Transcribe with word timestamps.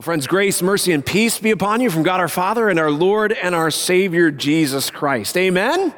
Well, 0.00 0.04
friends, 0.06 0.26
grace, 0.26 0.62
mercy, 0.62 0.92
and 0.92 1.04
peace 1.04 1.38
be 1.38 1.50
upon 1.50 1.82
you 1.82 1.90
from 1.90 2.04
God 2.04 2.20
our 2.20 2.28
Father 2.28 2.70
and 2.70 2.78
our 2.78 2.90
Lord 2.90 3.32
and 3.32 3.54
our 3.54 3.70
Savior 3.70 4.30
Jesus 4.30 4.90
Christ. 4.90 5.36
Amen? 5.36 5.92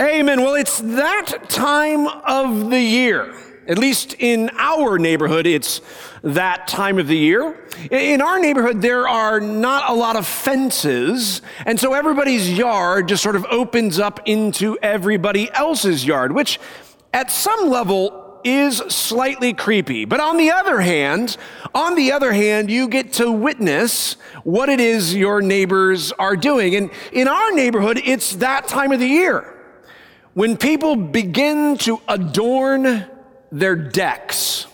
Amen. 0.00 0.42
Well, 0.42 0.54
it's 0.54 0.78
that 0.78 1.50
time 1.50 2.06
of 2.06 2.70
the 2.70 2.78
year. 2.78 3.34
At 3.66 3.78
least 3.78 4.14
in 4.20 4.48
our 4.56 4.96
neighborhood, 4.96 5.44
it's 5.44 5.80
that 6.22 6.68
time 6.68 7.00
of 7.00 7.08
the 7.08 7.16
year. 7.16 7.66
In 7.90 8.22
our 8.22 8.38
neighborhood, 8.38 8.80
there 8.80 9.08
are 9.08 9.40
not 9.40 9.90
a 9.90 9.92
lot 9.92 10.14
of 10.14 10.24
fences, 10.24 11.42
and 11.66 11.80
so 11.80 11.94
everybody's 11.94 12.48
yard 12.48 13.08
just 13.08 13.24
sort 13.24 13.34
of 13.34 13.44
opens 13.46 13.98
up 13.98 14.20
into 14.24 14.78
everybody 14.82 15.50
else's 15.50 16.06
yard, 16.06 16.30
which 16.30 16.60
at 17.12 17.32
some 17.32 17.70
level 17.70 18.23
is 18.44 18.76
slightly 18.88 19.52
creepy. 19.52 20.04
But 20.04 20.20
on 20.20 20.36
the 20.36 20.50
other 20.50 20.80
hand, 20.80 21.36
on 21.74 21.94
the 21.94 22.12
other 22.12 22.32
hand, 22.32 22.70
you 22.70 22.88
get 22.88 23.14
to 23.14 23.32
witness 23.32 24.16
what 24.44 24.68
it 24.68 24.80
is 24.80 25.14
your 25.14 25.40
neighbors 25.40 26.12
are 26.12 26.36
doing. 26.36 26.76
And 26.76 26.90
in 27.12 27.26
our 27.26 27.52
neighborhood, 27.52 28.00
it's 28.04 28.36
that 28.36 28.68
time 28.68 28.92
of 28.92 29.00
the 29.00 29.06
year 29.06 29.50
when 30.34 30.56
people 30.56 30.96
begin 30.96 31.78
to 31.78 32.00
adorn 32.08 33.06
their 33.50 33.76
decks. 33.76 34.66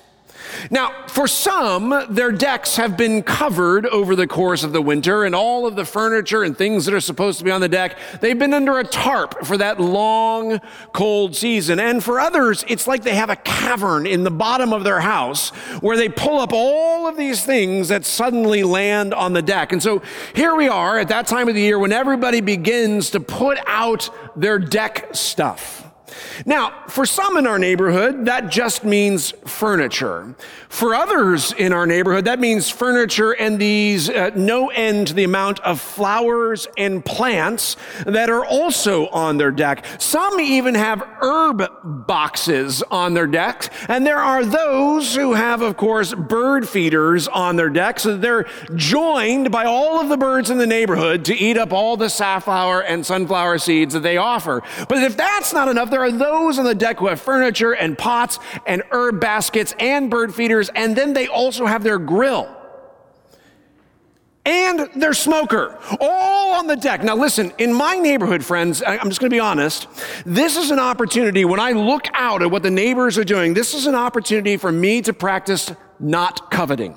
Now, 0.71 1.07
for 1.07 1.27
some, 1.29 2.07
their 2.09 2.33
decks 2.33 2.77
have 2.77 2.97
been 2.97 3.23
covered 3.23 3.87
over 3.87 4.15
the 4.17 4.27
course 4.27 4.63
of 4.65 4.73
the 4.73 4.83
winter, 4.83 5.25
and 5.25 5.35
all 5.35 5.67
of 5.67 5.77
the 5.77 5.85
furniture 5.85 6.43
and 6.43 6.57
things 6.57 6.85
that 6.85 6.95
are 6.95 7.01
supposed 7.01 7.39
to 7.39 7.45
be 7.45 7.51
on 7.51 7.61
the 7.61 7.69
deck, 7.69 7.99
they've 8.21 8.39
been 8.39 8.55
under 8.55 8.79
a 8.79 8.85
tarp 8.85 9.45
for 9.45 9.57
that 9.57 9.81
long, 9.81 10.61
cold 10.93 11.37
season. 11.37 11.81
And 11.81 12.03
for 12.03 12.21
others, 12.21 12.65
it's 12.69 12.87
like 12.87 13.03
they 13.03 13.15
have 13.15 13.31
a 13.31 13.37
cavern 13.37 14.07
in 14.07 14.25
the 14.25 14.31
bottom 14.31 14.73
of 14.73 14.85
their 14.85 15.01
house 15.01 15.51
where 15.81 15.97
they 15.97 16.09
pull 16.09 16.39
up 16.39 16.53
all 16.53 17.09
of 17.09 17.17
these 17.17 17.45
things 17.45 17.89
that 17.89 18.05
suddenly 18.05 18.63
land 18.63 19.15
on 19.15 19.33
the 19.33 19.43
deck. 19.43 19.73
And 19.73 19.83
so 19.83 20.03
here 20.35 20.55
we 20.55 20.69
are 20.69 20.99
at 20.99 21.09
that 21.09 21.27
time 21.27 21.49
of 21.49 21.55
the 21.55 21.61
year 21.61 21.79
when 21.79 21.93
everybody 21.93 22.41
begins 22.41 23.11
to 23.11 23.21
put 23.21 23.59
out 23.67 24.11
their 24.37 24.59
deck 24.59 25.09
stuff. 25.13 25.90
Now, 26.47 26.85
for 26.89 27.07
some 27.07 27.37
in 27.37 27.47
our 27.47 27.59
neighborhood, 27.59 28.27
that 28.27 28.51
just 28.51 28.85
means 28.85 29.33
furniture. 29.47 30.35
For 30.69 30.95
others 30.95 31.53
in 31.53 31.73
our 31.73 31.87
neighborhood, 31.87 32.27
that 32.27 32.39
means 32.39 32.71
furniture 32.71 33.33
and 33.33 33.59
these 33.59 34.09
uh, 34.09 34.31
no 34.35 34.71
end 34.71 35.09
to 35.09 35.15
the 35.15 35.25
amount 35.25 35.61
of 35.61 35.81
flowers 35.81 36.69
and 36.77 37.05
plants 37.05 37.77
that 38.07 38.31
are 38.31 38.45
also 38.45 39.09
on 39.09 39.37
their 39.37 39.51
deck. 39.51 39.85
Some 39.99 40.41
even 40.41 40.75
have 40.75 41.03
herb 41.21 42.07
boxes 42.07 42.83
on 42.91 43.15
their 43.15 43.27
decks, 43.27 43.69
and 43.89 44.07
there 44.07 44.19
are 44.19 44.45
those 44.45 45.15
who 45.15 45.35
have, 45.35 45.63
of 45.63 45.77
course, 45.77 46.15
bird 46.15 46.69
feeders 46.69 47.27
on 47.29 47.57
their 47.57 47.71
decks. 47.71 48.03
So 48.03 48.17
they're 48.17 48.47
joined 48.75 49.51
by 49.51 49.65
all 49.65 50.01
of 50.01 50.09
the 50.09 50.17
birds 50.17 50.51
in 50.51 50.59
the 50.59 50.67
neighborhood 50.67 51.25
to 51.27 51.35
eat 51.35 51.59
up 51.59 51.73
all 51.73 51.97
the 51.97 52.09
safflower 52.09 52.83
and 52.83 53.05
sunflower 53.05 53.59
seeds 53.59 53.95
that 53.95 54.01
they 54.01 54.17
offer. 54.17 54.63
But 54.89 54.99
if 54.99 55.17
that's 55.17 55.53
not 55.53 55.69
enough, 55.69 55.91
there 55.91 56.00
are 56.01 56.11
those 56.11 56.59
on 56.59 56.65
the 56.65 56.75
deck 56.75 56.99
who 56.99 57.07
have 57.09 57.21
furniture 57.21 57.73
and 57.73 57.97
pots 57.97 58.39
and 58.67 58.83
herb 58.91 59.21
baskets 59.21 59.75
and 59.79 60.11
bird 60.11 60.35
feeders, 60.35 60.71
and 60.75 60.97
then 60.97 61.13
they 61.13 61.27
also 61.27 61.67
have 61.67 61.83
their 61.83 61.99
grill 61.99 62.57
and 64.47 64.89
their 64.97 65.13
smoker, 65.13 65.79
all 66.01 66.55
on 66.55 66.67
the 66.67 66.77
deck. 66.77 67.03
Now, 67.03 67.15
listen, 67.15 67.53
in 67.59 67.73
my 67.75 67.97
neighborhood, 67.97 68.45
friends, 68.45 68.83
I'm 68.85 69.09
just 69.09 69.21
going 69.21 69.31
to 69.31 69.35
be 69.35 69.41
honest. 69.41 69.87
This 70.25 70.57
is 70.57 70.71
an 70.71 70.79
opportunity 70.79 71.45
when 71.45 71.61
I 71.61 71.73
look 71.73 72.07
out 72.15 72.43
at 72.43 72.51
what 72.51 72.63
the 72.63 72.71
neighbors 72.71 73.19
are 73.19 73.25
doing, 73.25 73.55
this 73.55 73.75
is 73.75 73.87
an 73.87 73.95
opportunity 73.95 74.57
for 74.57 74.73
me 74.73 75.03
to 75.03 75.13
practice 75.13 75.71
not 75.99 76.51
coveting. 76.51 76.97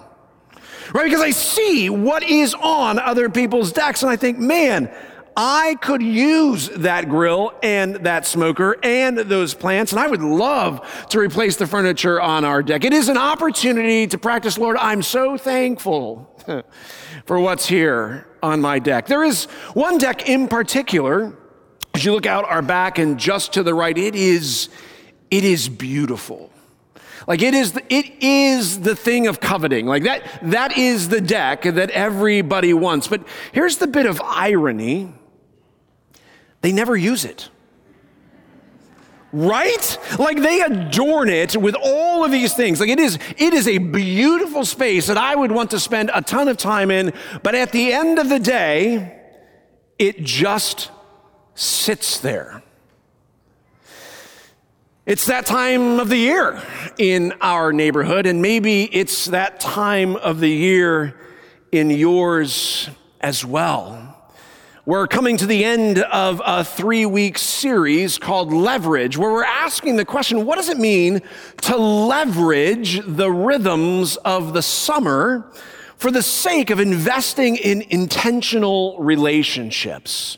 Right? 0.94 1.06
Because 1.06 1.22
I 1.22 1.32
see 1.32 1.90
what 1.90 2.24
is 2.24 2.54
on 2.54 3.00
other 3.00 3.30
people's 3.30 3.72
decks, 3.72 4.04
and 4.04 4.12
I 4.12 4.16
think, 4.16 4.40
man, 4.40 4.94
I 5.36 5.76
could 5.82 6.04
use 6.04 6.70
that 6.70 7.10
grill 7.10 7.54
and 7.64 7.96
that 7.98 8.26
smoker 8.28 8.78
and 8.84 9.18
those 9.18 9.54
plants, 9.54 9.92
and 9.92 10.00
I 10.00 10.08
would 10.08 10.22
love 10.22 11.08
to 11.10 11.20
replace 11.20 11.56
the 11.56 11.66
furniture 11.66 12.22
on 12.22 12.46
our 12.46 12.62
deck. 12.62 12.84
It 12.84 12.94
is 12.94 13.10
an 13.10 13.18
opportunity 13.18 14.06
to 14.08 14.18
practice, 14.18 14.58
Lord, 14.58 14.78
I'm 14.78 15.02
so 15.02 15.38
thankful 15.38 16.30
for 17.26 17.40
what's 17.40 17.68
here 17.68 18.28
on 18.44 18.62
my 18.62 18.80
deck. 18.80 19.08
There 19.08 19.24
is 19.24 19.46
one 19.74 19.98
deck 19.98 20.30
in 20.30 20.48
particular, 20.48 21.36
as 21.94 22.06
you 22.06 22.14
look 22.14 22.26
out 22.26 22.46
our 22.46 22.62
back 22.62 23.00
and 23.00 23.20
just 23.20 23.54
to 23.54 23.64
the 23.64 23.74
right, 23.74 23.98
it 23.98 24.16
is, 24.16 24.70
it 25.32 25.44
is 25.44 25.68
beautiful. 25.68 26.52
Like 27.28 27.42
it 27.42 27.54
is, 27.54 27.72
the, 27.72 27.94
it 27.94 28.12
is 28.22 28.82
the 28.82 28.96
thing 28.96 29.28
of 29.28 29.40
coveting. 29.40 29.86
Like 29.86 30.04
that, 30.04 30.24
that 30.44 30.78
is 30.78 31.10
the 31.10 31.22
deck 31.22 31.64
that 31.64 31.90
everybody 31.92 32.74
wants. 32.74 33.08
But 33.08 33.26
here's 33.54 33.78
the 33.78 33.88
bit 33.88 34.06
of 34.06 34.22
irony 34.22 35.14
they 36.64 36.72
never 36.72 36.96
use 36.96 37.26
it. 37.26 37.50
Right? 39.34 39.98
Like 40.18 40.42
they 40.42 40.62
adorn 40.62 41.28
it 41.28 41.58
with 41.58 41.76
all 41.76 42.24
of 42.24 42.32
these 42.32 42.54
things. 42.54 42.80
Like 42.80 42.90
it 42.90 43.00
is, 43.00 43.20
it 43.38 43.54
is 43.54 43.68
a 43.68 43.80
beautiful 43.80 44.64
space 44.64 45.08
that 45.08 45.18
I 45.18 45.36
would 45.36 45.52
want 45.52 45.72
to 45.72 45.80
spend 45.80 46.10
a 46.14 46.22
ton 46.22 46.48
of 46.48 46.58
time 46.58 46.90
in, 46.90 47.14
but 47.44 47.54
at 47.54 47.72
the 47.72 47.92
end 47.92 48.18
of 48.18 48.30
the 48.30 48.40
day, 48.40 49.20
it 50.00 50.24
just 50.24 50.90
sits 51.54 52.20
there. 52.20 52.64
It's 55.06 55.26
that 55.26 55.46
time 55.46 56.00
of 56.00 56.08
the 56.08 56.18
year 56.18 56.62
in 56.98 57.34
our 57.42 57.74
neighborhood, 57.74 58.26
and 58.26 58.42
maybe 58.42 58.84
it's 58.86 59.26
that 59.26 59.60
time 59.60 60.16
of 60.16 60.40
the 60.40 60.50
year 60.50 61.20
in 61.74 61.90
yours 61.90 62.90
as 63.20 63.44
well. 63.44 64.23
We're 64.86 65.08
coming 65.08 65.38
to 65.38 65.46
the 65.46 65.64
end 65.64 66.00
of 66.00 66.42
a 66.46 66.62
three 66.62 67.06
week 67.06 67.38
series 67.38 68.18
called 68.18 68.52
Leverage, 68.52 69.18
where 69.18 69.32
we're 69.32 69.46
asking 69.46 69.96
the 69.96 70.04
question 70.04 70.46
what 70.46 70.58
does 70.58 70.68
it 70.68 70.78
mean 70.78 71.22
to 71.62 71.78
leverage 71.78 73.00
the 73.08 73.32
rhythms 73.32 74.18
of 74.18 74.52
the 74.52 74.62
summer 74.62 75.50
for 75.96 76.12
the 76.12 76.22
sake 76.22 76.70
of 76.70 76.82
investing 76.82 77.56
in 77.56 77.84
intentional 77.84 78.98
relationships? 79.00 80.38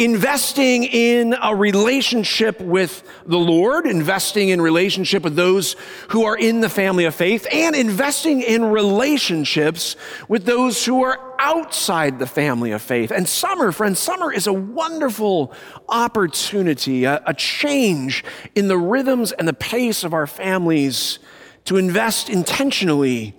Investing 0.00 0.84
in 0.84 1.36
a 1.42 1.54
relationship 1.54 2.58
with 2.58 3.02
the 3.26 3.38
Lord, 3.38 3.84
investing 3.84 4.48
in 4.48 4.58
relationship 4.58 5.22
with 5.22 5.36
those 5.36 5.76
who 6.08 6.24
are 6.24 6.38
in 6.38 6.62
the 6.62 6.70
family 6.70 7.04
of 7.04 7.14
faith, 7.14 7.46
and 7.52 7.76
investing 7.76 8.40
in 8.40 8.64
relationships 8.64 9.96
with 10.26 10.46
those 10.46 10.82
who 10.86 11.04
are 11.04 11.18
outside 11.38 12.18
the 12.18 12.26
family 12.26 12.70
of 12.72 12.80
faith. 12.80 13.10
And 13.10 13.28
summer, 13.28 13.72
friends, 13.72 13.98
summer 13.98 14.32
is 14.32 14.46
a 14.46 14.54
wonderful 14.54 15.52
opportunity, 15.86 17.04
a, 17.04 17.22
a 17.26 17.34
change 17.34 18.24
in 18.54 18.68
the 18.68 18.78
rhythms 18.78 19.32
and 19.32 19.46
the 19.46 19.52
pace 19.52 20.02
of 20.02 20.14
our 20.14 20.26
families 20.26 21.18
to 21.66 21.76
invest 21.76 22.30
intentionally 22.30 23.34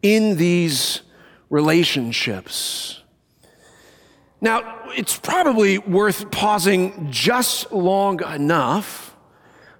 in 0.00 0.36
these 0.36 1.00
relationships. 1.50 3.00
Now, 4.40 4.80
it's 4.96 5.18
probably 5.18 5.78
worth 5.78 6.30
pausing 6.30 7.10
just 7.10 7.72
long 7.72 8.22
enough 8.22 9.16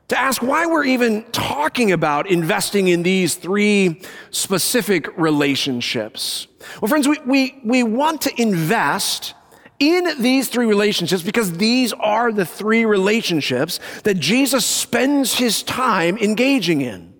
to 0.08 0.18
ask 0.18 0.42
why 0.42 0.66
we're 0.66 0.84
even 0.84 1.24
talking 1.32 1.92
about 1.92 2.30
investing 2.30 2.88
in 2.88 3.02
these 3.02 3.36
three 3.36 4.02
specific 4.30 5.16
relationships. 5.16 6.46
Well, 6.80 6.88
friends, 6.88 7.08
we, 7.08 7.18
we, 7.26 7.60
we 7.64 7.82
want 7.82 8.20
to 8.22 8.40
invest 8.40 9.34
in 9.78 10.20
these 10.20 10.48
three 10.48 10.66
relationships 10.66 11.22
because 11.22 11.52
these 11.52 11.92
are 11.94 12.32
the 12.32 12.46
three 12.46 12.84
relationships 12.84 13.80
that 14.04 14.18
Jesus 14.18 14.64
spends 14.64 15.34
his 15.34 15.62
time 15.62 16.18
engaging 16.18 16.80
in. 16.80 17.13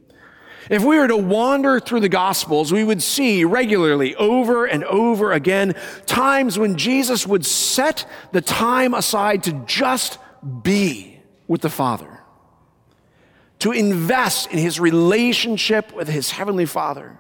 If 0.71 0.83
we 0.83 0.99
were 0.99 1.09
to 1.09 1.17
wander 1.17 1.79
through 1.79 2.01
the 2.01 2.09
Gospels, 2.09 2.73
we 2.73 2.85
would 2.85 3.03
see 3.03 3.45
regularly, 3.45 4.15
over 4.17 4.65
and 4.65 4.83
over 4.85 5.33
again, 5.33 5.75
times 6.07 6.59
when 6.59 6.77
Jesus 6.77 7.27
would 7.27 7.45
set 7.45 8.07
the 8.33 8.41
time 8.41 8.95
aside 8.95 9.45
to 9.45 9.53
just 9.67 10.19
be 10.63 11.21
with 11.47 11.61
the 11.61 11.71
Father, 11.71 12.21
to 13.59 13.73
invest 13.73 14.51
in 14.51 14.59
his 14.59 14.81
relationship 14.81 15.95
with 15.95 16.09
his 16.09 16.31
Heavenly 16.31 16.67
Father. 16.67 17.19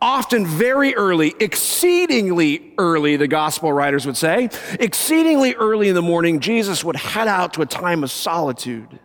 Often 0.00 0.46
very 0.46 0.96
early, 0.96 1.32
exceedingly 1.38 2.74
early, 2.76 3.16
the 3.16 3.28
gospel 3.28 3.72
writers 3.72 4.04
would 4.04 4.16
say, 4.16 4.50
exceedingly 4.80 5.54
early 5.54 5.88
in 5.88 5.94
the 5.94 6.02
morning, 6.02 6.40
Jesus 6.40 6.82
would 6.82 6.96
head 6.96 7.28
out 7.28 7.54
to 7.54 7.62
a 7.62 7.66
time 7.66 8.02
of 8.02 8.10
solitude, 8.10 8.98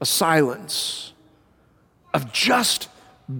a 0.00 0.06
silence 0.06 1.13
of 2.14 2.32
just 2.32 2.88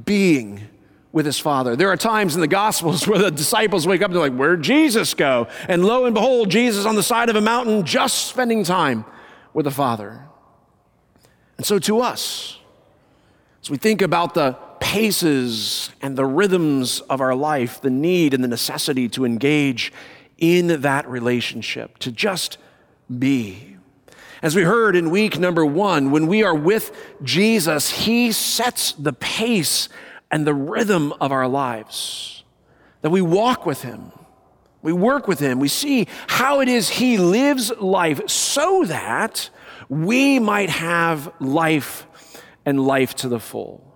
being 0.04 0.68
with 1.12 1.24
his 1.24 1.38
father. 1.38 1.76
There 1.76 1.90
are 1.90 1.96
times 1.96 2.34
in 2.34 2.40
the 2.40 2.48
Gospels 2.48 3.06
where 3.08 3.18
the 3.18 3.30
disciples 3.30 3.86
wake 3.86 4.02
up 4.02 4.06
and 4.06 4.16
they're 4.16 4.28
like, 4.28 4.36
Where'd 4.36 4.62
Jesus 4.62 5.14
go? 5.14 5.46
And 5.68 5.84
lo 5.84 6.04
and 6.04 6.12
behold, 6.12 6.50
Jesus 6.50 6.84
on 6.84 6.96
the 6.96 7.02
side 7.02 7.30
of 7.30 7.36
a 7.36 7.40
mountain 7.40 7.86
just 7.86 8.26
spending 8.26 8.64
time 8.64 9.06
with 9.54 9.64
the 9.64 9.70
Father. 9.70 10.20
And 11.56 11.64
so 11.64 11.78
to 11.78 12.00
us, 12.00 12.58
as 13.62 13.70
we 13.70 13.78
think 13.78 14.02
about 14.02 14.34
the 14.34 14.58
paces 14.80 15.90
and 16.02 16.18
the 16.18 16.26
rhythms 16.26 17.00
of 17.02 17.20
our 17.20 17.34
life, 17.34 17.80
the 17.80 17.90
need 17.90 18.34
and 18.34 18.42
the 18.42 18.48
necessity 18.48 19.08
to 19.10 19.24
engage 19.24 19.92
in 20.36 20.82
that 20.82 21.08
relationship, 21.08 21.96
to 21.98 22.10
just 22.10 22.58
be. 23.18 23.73
As 24.44 24.54
we 24.54 24.62
heard 24.62 24.94
in 24.94 25.08
week 25.08 25.38
number 25.38 25.64
one, 25.64 26.10
when 26.10 26.26
we 26.26 26.42
are 26.42 26.54
with 26.54 26.94
Jesus, 27.22 27.88
He 27.88 28.30
sets 28.30 28.92
the 28.92 29.14
pace 29.14 29.88
and 30.30 30.46
the 30.46 30.52
rhythm 30.52 31.14
of 31.18 31.32
our 31.32 31.48
lives. 31.48 32.44
That 33.00 33.08
we 33.08 33.22
walk 33.22 33.64
with 33.64 33.80
Him, 33.80 34.12
we 34.82 34.92
work 34.92 35.26
with 35.26 35.38
Him, 35.38 35.60
we 35.60 35.68
see 35.68 36.08
how 36.26 36.60
it 36.60 36.68
is 36.68 36.90
He 36.90 37.16
lives 37.16 37.70
life 37.78 38.28
so 38.28 38.84
that 38.84 39.48
we 39.88 40.38
might 40.38 40.68
have 40.68 41.32
life 41.40 42.06
and 42.66 42.86
life 42.86 43.14
to 43.14 43.28
the 43.28 43.40
full. 43.40 43.93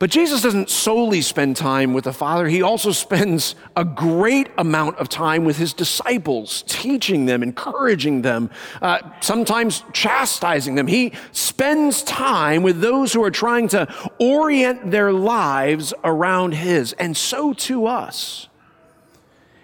But 0.00 0.08
Jesus 0.08 0.40
doesn't 0.40 0.70
solely 0.70 1.20
spend 1.20 1.58
time 1.58 1.92
with 1.92 2.04
the 2.04 2.12
Father. 2.14 2.48
He 2.48 2.62
also 2.62 2.90
spends 2.90 3.54
a 3.76 3.84
great 3.84 4.48
amount 4.56 4.96
of 4.96 5.10
time 5.10 5.44
with 5.44 5.58
his 5.58 5.74
disciples, 5.74 6.64
teaching 6.66 7.26
them, 7.26 7.42
encouraging 7.42 8.22
them, 8.22 8.48
uh, 8.80 9.00
sometimes 9.20 9.84
chastising 9.92 10.74
them. 10.74 10.86
He 10.86 11.12
spends 11.32 12.02
time 12.02 12.62
with 12.62 12.80
those 12.80 13.12
who 13.12 13.22
are 13.22 13.30
trying 13.30 13.68
to 13.68 13.94
orient 14.18 14.90
their 14.90 15.12
lives 15.12 15.92
around 16.02 16.54
his, 16.54 16.94
and 16.94 17.14
so 17.14 17.52
to 17.52 17.84
us. 17.84 18.48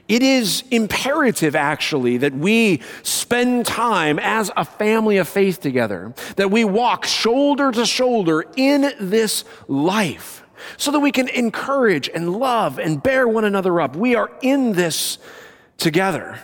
It 0.08 0.22
is 0.22 0.62
imperative, 0.70 1.56
actually, 1.56 2.18
that 2.18 2.32
we 2.32 2.80
spend 3.02 3.66
time 3.66 4.20
as 4.20 4.50
a 4.56 4.64
family 4.64 5.16
of 5.16 5.28
faith 5.28 5.60
together, 5.60 6.14
that 6.36 6.50
we 6.50 6.64
walk 6.64 7.04
shoulder 7.04 7.72
to 7.72 7.84
shoulder 7.84 8.44
in 8.56 8.92
this 9.00 9.44
life 9.66 10.44
so 10.76 10.90
that 10.90 11.00
we 11.00 11.12
can 11.12 11.28
encourage 11.28 12.08
and 12.08 12.36
love 12.36 12.78
and 12.78 13.02
bear 13.02 13.26
one 13.26 13.44
another 13.44 13.80
up. 13.80 13.96
We 13.96 14.14
are 14.14 14.30
in 14.42 14.72
this 14.72 15.18
together. 15.76 16.40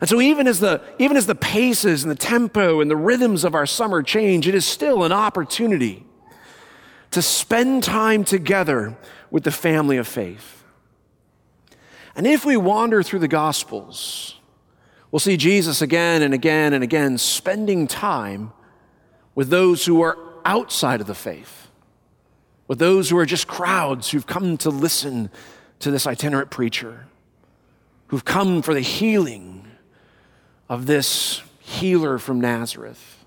And 0.00 0.10
so 0.10 0.20
even 0.20 0.46
as 0.46 0.60
the 0.60 0.82
even 0.98 1.16
as 1.16 1.26
the 1.26 1.34
paces 1.34 2.04
and 2.04 2.10
the 2.10 2.16
tempo 2.16 2.80
and 2.80 2.90
the 2.90 2.96
rhythms 2.96 3.44
of 3.44 3.54
our 3.54 3.66
summer 3.66 4.02
change, 4.02 4.46
it 4.46 4.54
is 4.54 4.66
still 4.66 5.04
an 5.04 5.12
opportunity 5.12 6.04
to 7.12 7.22
spend 7.22 7.82
time 7.82 8.24
together 8.24 8.96
with 9.30 9.44
the 9.44 9.50
family 9.50 9.96
of 9.96 10.06
faith. 10.06 10.55
And 12.16 12.26
if 12.26 12.46
we 12.46 12.56
wander 12.56 13.02
through 13.02 13.18
the 13.18 13.28
Gospels, 13.28 14.40
we'll 15.10 15.20
see 15.20 15.36
Jesus 15.36 15.82
again 15.82 16.22
and 16.22 16.32
again 16.32 16.72
and 16.72 16.82
again 16.82 17.18
spending 17.18 17.86
time 17.86 18.52
with 19.34 19.50
those 19.50 19.84
who 19.84 20.00
are 20.00 20.16
outside 20.46 21.02
of 21.02 21.06
the 21.06 21.14
faith, 21.14 21.68
with 22.66 22.78
those 22.78 23.10
who 23.10 23.18
are 23.18 23.26
just 23.26 23.46
crowds 23.46 24.10
who've 24.10 24.26
come 24.26 24.56
to 24.58 24.70
listen 24.70 25.30
to 25.80 25.90
this 25.90 26.06
itinerant 26.06 26.50
preacher, 26.50 27.06
who've 28.06 28.24
come 28.24 28.62
for 28.62 28.72
the 28.72 28.80
healing 28.80 29.68
of 30.70 30.86
this 30.86 31.42
healer 31.60 32.18
from 32.18 32.40
Nazareth. 32.40 33.24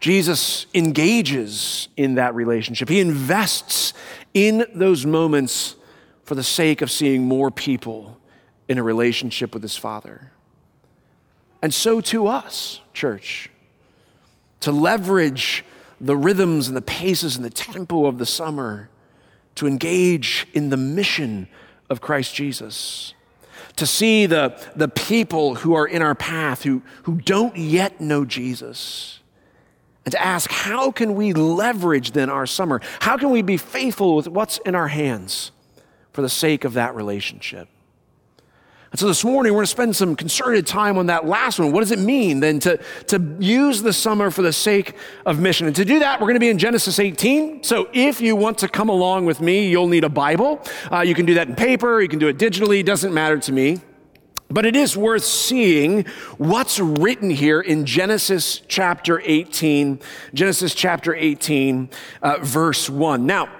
Jesus 0.00 0.66
engages 0.74 1.88
in 1.96 2.16
that 2.16 2.34
relationship. 2.34 2.90
He 2.90 3.00
invests 3.00 3.94
in 4.34 4.66
those 4.74 5.06
moments 5.06 5.76
for 6.28 6.34
the 6.34 6.42
sake 6.42 6.82
of 6.82 6.90
seeing 6.90 7.22
more 7.22 7.50
people 7.50 8.18
in 8.68 8.76
a 8.76 8.82
relationship 8.82 9.54
with 9.54 9.62
his 9.62 9.78
Father. 9.78 10.30
And 11.62 11.72
so 11.72 12.02
to 12.02 12.26
us, 12.26 12.82
church, 12.92 13.48
to 14.60 14.70
leverage 14.70 15.64
the 15.98 16.14
rhythms 16.14 16.68
and 16.68 16.76
the 16.76 16.82
paces 16.82 17.36
and 17.36 17.44
the 17.46 17.50
tempo 17.50 18.04
of 18.04 18.18
the 18.18 18.26
summer 18.26 18.90
to 19.54 19.66
engage 19.66 20.46
in 20.52 20.68
the 20.68 20.76
mission 20.76 21.48
of 21.88 22.02
Christ 22.02 22.34
Jesus. 22.34 23.14
To 23.76 23.86
see 23.86 24.26
the, 24.26 24.54
the 24.76 24.88
people 24.88 25.54
who 25.54 25.72
are 25.72 25.86
in 25.86 26.02
our 26.02 26.14
path 26.14 26.62
who, 26.62 26.82
who 27.04 27.22
don't 27.22 27.56
yet 27.56 28.02
know 28.02 28.26
Jesus. 28.26 29.20
And 30.04 30.12
to 30.12 30.22
ask, 30.22 30.50
how 30.50 30.90
can 30.90 31.14
we 31.14 31.32
leverage 31.32 32.10
then 32.10 32.28
our 32.28 32.46
summer? 32.46 32.82
How 33.00 33.16
can 33.16 33.30
we 33.30 33.40
be 33.40 33.56
faithful 33.56 34.14
with 34.14 34.28
what's 34.28 34.58
in 34.58 34.74
our 34.74 34.88
hands? 34.88 35.52
For 36.18 36.22
the 36.22 36.28
sake 36.28 36.64
of 36.64 36.72
that 36.72 36.96
relationship. 36.96 37.68
And 38.90 38.98
so 38.98 39.06
this 39.06 39.22
morning, 39.22 39.52
we're 39.52 39.58
going 39.58 39.66
to 39.66 39.70
spend 39.70 39.94
some 39.94 40.16
concerted 40.16 40.66
time 40.66 40.98
on 40.98 41.06
that 41.06 41.26
last 41.26 41.60
one. 41.60 41.70
What 41.70 41.78
does 41.78 41.92
it 41.92 42.00
mean 42.00 42.40
then 42.40 42.58
to, 42.58 42.80
to 43.06 43.36
use 43.38 43.82
the 43.82 43.92
summer 43.92 44.32
for 44.32 44.42
the 44.42 44.52
sake 44.52 44.96
of 45.24 45.38
mission? 45.38 45.68
And 45.68 45.76
to 45.76 45.84
do 45.84 46.00
that, 46.00 46.20
we're 46.20 46.26
going 46.26 46.34
to 46.34 46.40
be 46.40 46.48
in 46.48 46.58
Genesis 46.58 46.98
18. 46.98 47.62
So 47.62 47.88
if 47.92 48.20
you 48.20 48.34
want 48.34 48.58
to 48.58 48.68
come 48.68 48.88
along 48.88 49.26
with 49.26 49.40
me, 49.40 49.68
you'll 49.68 49.86
need 49.86 50.02
a 50.02 50.08
Bible. 50.08 50.60
Uh, 50.90 51.02
you 51.02 51.14
can 51.14 51.24
do 51.24 51.34
that 51.34 51.46
in 51.46 51.54
paper, 51.54 52.00
you 52.00 52.08
can 52.08 52.18
do 52.18 52.26
it 52.26 52.36
digitally, 52.36 52.80
it 52.80 52.86
doesn't 52.86 53.14
matter 53.14 53.38
to 53.38 53.52
me. 53.52 53.78
But 54.50 54.66
it 54.66 54.74
is 54.74 54.96
worth 54.96 55.22
seeing 55.22 56.04
what's 56.36 56.80
written 56.80 57.30
here 57.30 57.60
in 57.60 57.86
Genesis 57.86 58.60
chapter 58.66 59.22
18, 59.24 60.00
Genesis 60.34 60.74
chapter 60.74 61.14
18, 61.14 61.88
uh, 62.22 62.38
verse 62.40 62.90
1. 62.90 63.24
Now, 63.24 63.50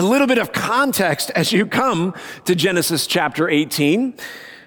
a 0.00 0.02
little 0.02 0.26
bit 0.26 0.38
of 0.38 0.52
context 0.52 1.30
as 1.34 1.52
you 1.52 1.66
come 1.66 2.14
to 2.46 2.54
Genesis 2.54 3.06
chapter 3.06 3.50
18. 3.50 4.14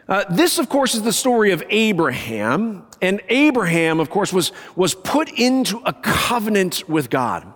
Uh, 0.08 0.26
this, 0.30 0.60
of 0.60 0.70
course, 0.70 0.94
is 0.94 1.02
the 1.02 1.14
story 1.14 1.52
of 1.52 1.64
Abraham. 1.70 2.86
And 3.02 3.20
Abraham, 3.30 4.00
of 4.00 4.12
course, 4.12 4.32
was, 4.32 4.52
was 4.76 4.94
put 4.94 5.32
into 5.32 5.82
a 5.86 5.94
covenant 5.94 6.88
with 6.88 7.10
God. 7.10 7.52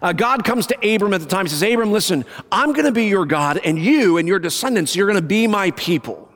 Uh, 0.00 0.12
God 0.12 0.44
comes 0.44 0.68
to 0.68 0.94
Abram 0.94 1.12
at 1.12 1.20
the 1.20 1.26
time. 1.26 1.46
He 1.46 1.50
says, 1.50 1.62
Abram, 1.62 1.90
listen, 1.90 2.24
I'm 2.52 2.72
going 2.72 2.84
to 2.84 2.92
be 2.92 3.06
your 3.06 3.26
God, 3.26 3.60
and 3.64 3.78
you 3.78 4.16
and 4.16 4.28
your 4.28 4.38
descendants, 4.38 4.94
you're 4.94 5.08
going 5.08 5.20
to 5.20 5.26
be 5.26 5.48
my 5.48 5.72
people. 5.72 6.27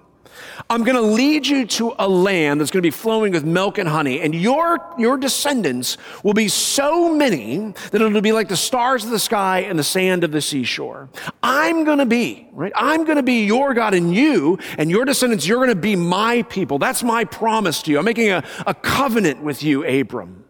I'm 0.68 0.84
going 0.84 0.96
to 0.96 1.02
lead 1.02 1.46
you 1.46 1.66
to 1.66 1.94
a 1.98 2.08
land 2.08 2.60
that's 2.60 2.70
going 2.70 2.82
to 2.82 2.86
be 2.86 2.90
flowing 2.90 3.32
with 3.32 3.44
milk 3.44 3.78
and 3.78 3.88
honey, 3.88 4.20
and 4.20 4.34
your, 4.34 4.78
your 4.98 5.16
descendants 5.16 5.96
will 6.22 6.34
be 6.34 6.48
so 6.48 7.14
many 7.14 7.72
that 7.90 7.94
it'll 8.00 8.20
be 8.20 8.32
like 8.32 8.48
the 8.48 8.56
stars 8.56 9.04
of 9.04 9.10
the 9.10 9.18
sky 9.18 9.60
and 9.60 9.78
the 9.78 9.84
sand 9.84 10.24
of 10.24 10.32
the 10.32 10.40
seashore. 10.40 11.08
I'm 11.42 11.84
going 11.84 11.98
to 11.98 12.06
be, 12.06 12.48
right? 12.52 12.72
I'm 12.74 13.04
going 13.04 13.16
to 13.16 13.22
be 13.22 13.44
your 13.44 13.74
God, 13.74 13.94
and 13.94 14.14
you 14.14 14.58
and 14.78 14.90
your 14.90 15.04
descendants, 15.04 15.46
you're 15.46 15.58
going 15.58 15.68
to 15.68 15.74
be 15.74 15.96
my 15.96 16.42
people. 16.42 16.78
That's 16.78 17.02
my 17.02 17.24
promise 17.24 17.82
to 17.82 17.90
you. 17.90 17.98
I'm 17.98 18.04
making 18.04 18.30
a, 18.30 18.44
a 18.66 18.74
covenant 18.74 19.42
with 19.42 19.62
you, 19.62 19.84
Abram. 19.84 20.44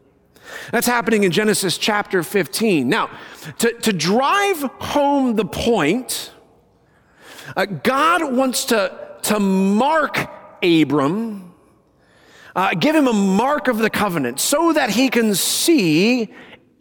That's 0.70 0.86
happening 0.86 1.24
in 1.24 1.32
Genesis 1.32 1.78
chapter 1.78 2.22
15. 2.22 2.88
Now, 2.88 3.10
to, 3.58 3.72
to 3.80 3.92
drive 3.92 4.62
home 4.80 5.36
the 5.36 5.44
point, 5.44 6.30
uh, 7.56 7.66
God 7.66 8.34
wants 8.34 8.66
to 8.66 9.11
to 9.22 9.40
mark 9.40 10.30
Abram, 10.62 11.52
uh, 12.54 12.74
give 12.74 12.94
him 12.94 13.06
a 13.06 13.12
mark 13.12 13.68
of 13.68 13.78
the 13.78 13.90
covenant 13.90 14.40
so 14.40 14.72
that 14.72 14.90
he 14.90 15.08
can 15.08 15.34
see 15.34 16.32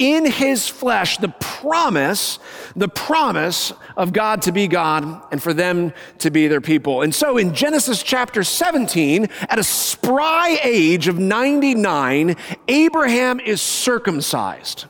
in 0.01 0.25
his 0.25 0.67
flesh 0.67 1.17
the 1.17 1.29
promise, 1.29 2.39
the 2.75 2.87
promise 2.87 3.71
of 3.95 4.11
God 4.13 4.41
to 4.43 4.51
be 4.51 4.67
God 4.67 5.03
and 5.31 5.41
for 5.41 5.53
them 5.53 5.93
to 6.17 6.31
be 6.31 6.47
their 6.47 6.59
people. 6.59 7.03
And 7.03 7.13
so 7.13 7.37
in 7.37 7.53
Genesis 7.53 8.01
chapter 8.01 8.43
17, 8.43 9.27
at 9.47 9.59
a 9.59 9.63
spry 9.63 10.59
age 10.63 11.07
of 11.07 11.19
99, 11.19 12.35
Abraham 12.67 13.39
is 13.39 13.61
circumcised. 13.61 14.85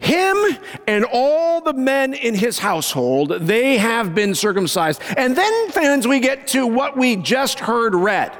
Him 0.00 0.36
and 0.86 1.04
all 1.04 1.60
the 1.60 1.74
men 1.74 2.14
in 2.14 2.34
his 2.34 2.58
household, 2.58 3.32
they 3.40 3.76
have 3.76 4.14
been 4.14 4.34
circumcised. 4.34 5.00
And 5.16 5.36
then, 5.36 5.70
friends, 5.70 6.08
we 6.08 6.20
get 6.20 6.46
to 6.48 6.66
what 6.66 6.96
we 6.96 7.16
just 7.16 7.60
heard 7.60 7.94
read 7.94 8.36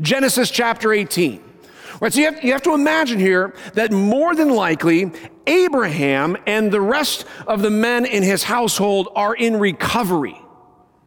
Genesis 0.00 0.50
chapter 0.50 0.92
18. 0.92 1.42
Right, 2.00 2.12
so 2.12 2.20
you 2.20 2.26
have, 2.26 2.44
you 2.44 2.52
have 2.52 2.62
to 2.62 2.74
imagine 2.74 3.18
here 3.18 3.54
that 3.74 3.92
more 3.92 4.34
than 4.34 4.50
likely, 4.50 5.10
Abraham 5.46 6.36
and 6.46 6.70
the 6.70 6.80
rest 6.80 7.24
of 7.46 7.62
the 7.62 7.70
men 7.70 8.04
in 8.04 8.22
his 8.22 8.42
household 8.42 9.08
are 9.14 9.34
in 9.34 9.58
recovery. 9.58 10.38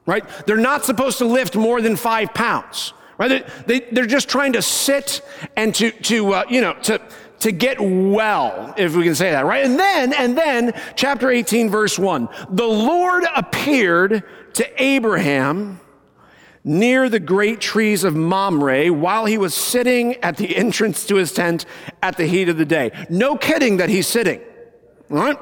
Right? 0.07 0.27
They're 0.47 0.57
not 0.57 0.85
supposed 0.85 1.19
to 1.19 1.25
lift 1.25 1.55
more 1.55 1.81
than 1.81 1.97
five 1.97 2.33
pounds. 2.33 2.93
Right? 3.17 3.45
They, 3.67 3.81
they, 3.81 4.01
are 4.01 4.07
just 4.07 4.29
trying 4.29 4.53
to 4.53 4.61
sit 4.61 5.21
and 5.55 5.75
to, 5.75 5.91
to 5.91 6.33
uh, 6.33 6.43
you 6.49 6.61
know, 6.61 6.73
to, 6.83 7.01
to 7.39 7.51
get 7.51 7.79
well, 7.79 8.73
if 8.77 8.95
we 8.95 9.03
can 9.03 9.15
say 9.15 9.31
that, 9.31 9.45
right? 9.45 9.63
And 9.63 9.79
then, 9.79 10.13
and 10.13 10.37
then, 10.37 10.73
chapter 10.95 11.29
18, 11.29 11.69
verse 11.69 11.99
1. 11.99 12.29
The 12.49 12.65
Lord 12.65 13.25
appeared 13.35 14.23
to 14.53 14.83
Abraham 14.83 15.79
near 16.63 17.09
the 17.09 17.19
great 17.19 17.61
trees 17.61 18.03
of 18.03 18.15
Mamre 18.15 18.87
while 18.91 19.25
he 19.25 19.37
was 19.37 19.53
sitting 19.53 20.15
at 20.17 20.37
the 20.37 20.55
entrance 20.55 21.05
to 21.05 21.15
his 21.15 21.31
tent 21.31 21.65
at 22.01 22.17
the 22.17 22.25
heat 22.25 22.49
of 22.49 22.57
the 22.57 22.65
day. 22.65 22.91
No 23.09 23.37
kidding 23.37 23.77
that 23.77 23.89
he's 23.89 24.07
sitting, 24.07 24.41
right? 25.07 25.37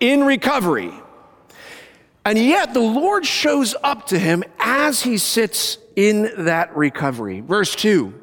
In 0.00 0.24
recovery. 0.24 0.92
And 2.24 2.38
yet 2.38 2.74
the 2.74 2.80
Lord 2.80 3.26
shows 3.26 3.74
up 3.82 4.06
to 4.08 4.18
him 4.18 4.44
as 4.58 5.02
he 5.02 5.18
sits 5.18 5.78
in 5.96 6.44
that 6.44 6.76
recovery. 6.76 7.40
Verse 7.40 7.74
2. 7.74 8.20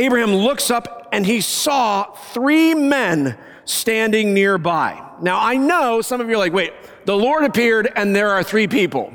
Abraham 0.00 0.34
looks 0.34 0.70
up 0.70 1.08
and 1.12 1.26
he 1.26 1.42
saw 1.42 2.12
three 2.14 2.74
men 2.74 3.36
standing 3.66 4.32
nearby. 4.32 5.00
Now, 5.20 5.38
I 5.38 5.56
know 5.56 6.00
some 6.00 6.22
of 6.22 6.28
you 6.28 6.36
are 6.36 6.38
like, 6.38 6.54
wait, 6.54 6.72
the 7.04 7.16
Lord 7.16 7.44
appeared 7.44 7.92
and 7.94 8.16
there 8.16 8.30
are 8.30 8.42
three 8.42 8.66
people. 8.66 9.12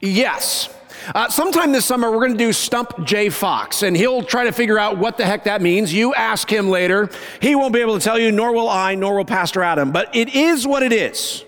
Yes. 0.00 0.68
Uh, 1.12 1.28
sometime 1.28 1.72
this 1.72 1.84
summer, 1.84 2.10
we're 2.10 2.20
going 2.20 2.32
to 2.32 2.38
do 2.38 2.52
Stump 2.52 3.04
J. 3.04 3.28
Fox, 3.28 3.82
and 3.82 3.96
he'll 3.96 4.22
try 4.22 4.44
to 4.44 4.52
figure 4.52 4.78
out 4.78 4.98
what 4.98 5.16
the 5.16 5.24
heck 5.24 5.44
that 5.44 5.62
means. 5.62 5.92
You 5.92 6.14
ask 6.14 6.50
him 6.50 6.68
later. 6.68 7.10
He 7.40 7.54
won't 7.54 7.72
be 7.72 7.80
able 7.80 7.98
to 7.98 8.04
tell 8.04 8.18
you, 8.18 8.32
nor 8.32 8.52
will 8.52 8.68
I, 8.68 8.94
nor 8.94 9.16
will 9.16 9.24
Pastor 9.24 9.62
Adam. 9.62 9.92
But 9.92 10.14
it 10.16 10.34
is 10.34 10.66
what 10.66 10.82
it 10.82 10.92
is. 10.92 11.44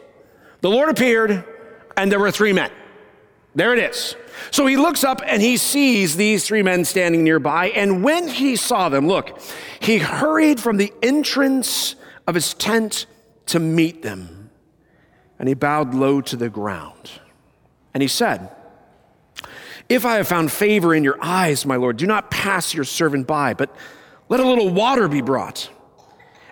The 0.61 0.71
Lord 0.71 0.89
appeared, 0.89 1.45
and 1.97 2.11
there 2.11 2.21
were 2.21 2.31
three 2.31 2.53
men. 2.53 2.71
There 3.59 3.75
it 3.75 3.91
is. 3.91 4.15
So 4.53 4.67
he 4.67 4.77
looks 4.77 5.03
up 5.03 5.21
and 5.27 5.43
he 5.43 5.57
sees 5.57 6.15
these 6.15 6.47
three 6.47 6.63
men 6.63 6.85
standing 6.85 7.25
nearby. 7.25 7.71
And 7.71 8.05
when 8.05 8.29
he 8.29 8.55
saw 8.55 8.89
them, 8.89 9.09
look, 9.09 9.37
he 9.81 9.99
hurried 9.99 10.61
from 10.61 10.77
the 10.77 10.93
entrance 11.03 11.97
of 12.29 12.37
his 12.37 12.55
tent 12.55 13.07
to 13.47 13.59
meet 13.59 14.03
them. 14.03 14.51
And 15.41 15.49
he 15.49 15.55
bowed 15.55 15.93
low 15.93 16.21
to 16.21 16.37
the 16.37 16.49
ground. 16.49 17.11
And 17.93 18.01
he 18.01 18.07
said, 18.07 18.49
If 19.89 20.05
I 20.05 20.15
have 20.19 20.29
found 20.29 20.53
favor 20.53 20.95
in 20.95 21.03
your 21.03 21.19
eyes, 21.21 21.67
my 21.67 21.75
Lord, 21.75 21.97
do 21.97 22.07
not 22.07 22.31
pass 22.31 22.73
your 22.73 22.85
servant 22.85 23.27
by, 23.27 23.55
but 23.55 23.75
let 24.29 24.39
a 24.39 24.47
little 24.47 24.73
water 24.73 25.09
be 25.09 25.21
brought. 25.21 25.69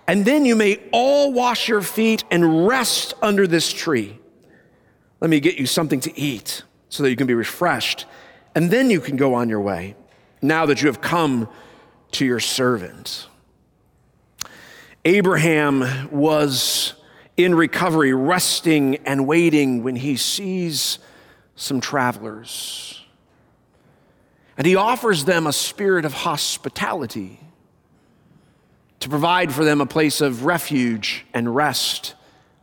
And 0.09 0.25
then 0.25 0.45
you 0.45 0.57
may 0.57 0.83
all 0.91 1.33
wash 1.33 1.69
your 1.69 1.83
feet 1.83 2.25
and 2.33 2.67
rest 2.67 3.15
under 3.23 3.47
this 3.47 3.73
tree. 3.73 4.19
Let 5.21 5.31
me 5.31 5.39
get 5.39 5.57
you 5.57 5.67
something 5.67 6.01
to 6.01 6.19
eat 6.19 6.65
so 6.89 7.03
that 7.03 7.11
you 7.11 7.17
can 7.17 7.27
be 7.27 7.35
refreshed, 7.35 8.07
and 8.55 8.71
then 8.71 8.91
you 8.91 9.01
can 9.01 9.17
go 9.17 9.35
on 9.35 9.49
your 9.49 9.61
way, 9.61 9.97
now 10.41 10.67
that 10.67 10.81
you 10.81 10.87
have 10.87 11.01
come 11.01 11.49
to 12.13 12.25
your 12.25 12.41
servant. 12.41 13.27
Abraham 15.05 16.09
was 16.11 16.95
in 17.37 17.55
recovery, 17.55 18.13
resting 18.15 18.97
and 19.07 19.27
waiting 19.27 19.83
when 19.83 19.97
he 19.97 20.17
sees 20.17 20.99
some 21.55 21.81
travelers. 21.81 23.05
And 24.57 24.67
he 24.67 24.75
offers 24.75 25.27
them 25.27 25.47
a 25.47 25.53
spirit 25.53 26.05
of 26.05 26.13
hospitality 26.13 27.41
to 29.01 29.09
provide 29.09 29.53
for 29.53 29.65
them 29.65 29.81
a 29.81 29.87
place 29.87 30.21
of 30.21 30.45
refuge 30.45 31.27
and 31.35 31.55
rest 31.55 32.15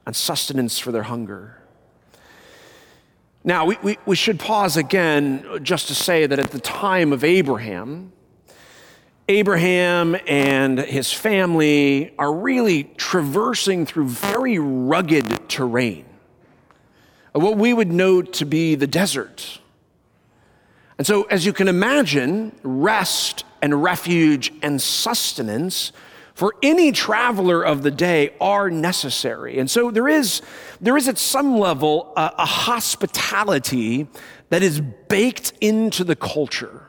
and 0.05 0.15
sustenance 0.15 0.79
for 0.79 0.91
their 0.91 1.03
hunger. 1.03 1.57
Now, 3.45 3.65
we, 3.65 3.77
we, 3.83 3.97
we, 4.05 4.15
should 4.15 4.39
pause 4.39 4.77
again 4.77 5.59
just 5.63 5.89
to 5.89 5.95
say 5.95 6.25
that 6.25 6.39
at 6.39 6.51
the 6.51 6.61
time 6.61 7.11
of 7.11 7.25
Abraham, 7.25 8.13
Abraham 9.27 10.15
and 10.27 10.79
his 10.79 11.11
family 11.11 12.13
are 12.17 12.33
really 12.33 12.85
traversing 12.95 13.85
through 13.85 14.07
very 14.07 14.59
rugged 14.59 15.49
terrain, 15.49 16.05
what 17.33 17.57
we 17.57 17.73
would 17.73 17.91
know 17.91 18.21
to 18.21 18.45
be 18.45 18.75
the 18.75 18.87
desert. 18.87 19.59
And 20.97 21.05
so, 21.05 21.23
as 21.23 21.45
you 21.45 21.51
can 21.51 21.67
imagine, 21.67 22.57
rest 22.63 23.43
and 23.61 23.83
refuge 23.83 24.53
and 24.61 24.81
sustenance 24.81 25.91
for 26.33 26.55
any 26.63 26.91
traveler 26.91 27.61
of 27.63 27.83
the 27.83 27.91
day 27.91 28.33
are 28.41 28.69
necessary. 28.69 29.59
And 29.59 29.69
so 29.69 29.91
there 29.91 30.07
is, 30.07 30.41
there 30.81 30.97
is 30.97 31.07
at 31.07 31.17
some 31.17 31.57
level 31.59 32.11
a, 32.17 32.33
a 32.39 32.45
hospitality 32.45 34.07
that 34.49 34.63
is 34.63 34.81
baked 34.81 35.53
into 35.61 36.03
the 36.03 36.15
culture 36.15 36.87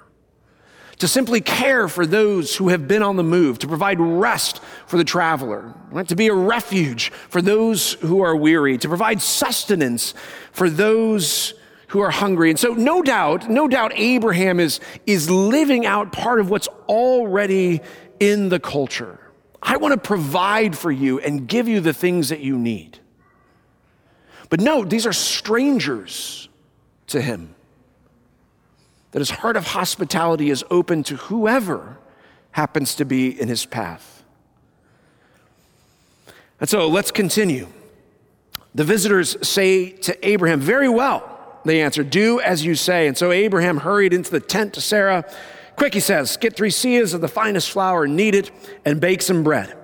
to 0.99 1.09
simply 1.09 1.41
care 1.41 1.89
for 1.89 2.07
those 2.07 2.57
who 2.57 2.69
have 2.69 2.87
been 2.87 3.03
on 3.03 3.17
the 3.17 3.23
move, 3.23 3.59
to 3.59 3.67
provide 3.67 4.01
rest 4.01 4.61
for 4.87 4.97
the 4.97 5.05
traveler, 5.05 5.75
right? 5.91 6.07
to 6.09 6.17
be 6.17 6.29
a 6.29 6.35
refuge 6.35 7.11
for 7.29 7.43
those 7.43 7.95
who 7.95 8.21
are 8.21 8.37
weary, 8.37 8.79
to 8.79 8.89
provide 8.89 9.21
sustenance 9.21 10.15
for 10.53 10.71
those 10.71 11.55
who 11.89 12.01
are 12.01 12.11
hungry. 12.11 12.51
And 12.51 12.59
so 12.59 12.75
no 12.75 13.03
doubt, 13.03 13.51
no 13.51 13.69
doubt 13.69 13.93
Abraham 13.97 14.61
is, 14.61 14.81
is 15.07 15.29
living 15.29 15.85
out 15.85 16.13
part 16.13 16.41
of 16.41 16.49
what's 16.49 16.69
already 16.89 17.81
in 18.21 18.49
the 18.49 18.61
culture. 18.61 19.24
I 19.65 19.79
want 19.79 19.93
to 19.93 19.99
provide 19.99 20.77
for 20.77 20.93
you 20.93 21.19
and 21.19 21.49
give 21.49 21.67
you 21.67 21.81
the 21.81 21.95
things 21.95 22.29
that 22.29 22.41
you 22.41 22.59
need. 22.59 22.99
But 24.51 24.61
no, 24.61 24.85
these 24.85 25.07
are 25.07 25.13
strangers 25.13 26.49
to 27.09 27.21
him. 27.21 27.55
That 29.13 29.21
his 29.21 29.31
heart 29.31 29.57
of 29.57 29.69
hospitality 29.69 30.51
is 30.51 30.65
open 30.71 31.03
to 31.05 31.17
whoever 31.17 31.99
happens 32.51 32.95
to 32.97 33.05
be 33.05 33.41
in 33.41 33.49
his 33.49 33.65
path. 33.65 34.23
And 36.61 36.69
so 36.69 36.87
let's 36.87 37.11
continue. 37.11 37.69
The 38.75 38.85
visitors 38.85 39.37
say 39.47 39.91
to 39.91 40.29
Abraham, 40.29 40.61
Very 40.61 40.89
well. 40.89 41.31
They 41.65 41.81
answer, 41.81 42.05
Do 42.05 42.41
as 42.41 42.65
you 42.65 42.75
say. 42.75 43.07
And 43.07 43.17
so 43.17 43.33
Abraham 43.33 43.79
hurried 43.79 44.13
into 44.13 44.31
the 44.31 44.41
tent 44.41 44.75
to 44.75 44.81
Sarah 44.81 45.25
Quick, 45.77 45.95
he 45.95 46.01
says, 46.01 46.37
get 46.37 46.57
three 46.57 46.71
seahs 46.71 47.15
of 47.15 47.21
the 47.21 47.29
finest 47.29 47.71
flour, 47.71 48.07
knead 48.07 48.35
it, 48.35 48.51
and 48.85 49.01
bake 49.01 49.23
some 49.23 49.43
bread. 49.43 49.77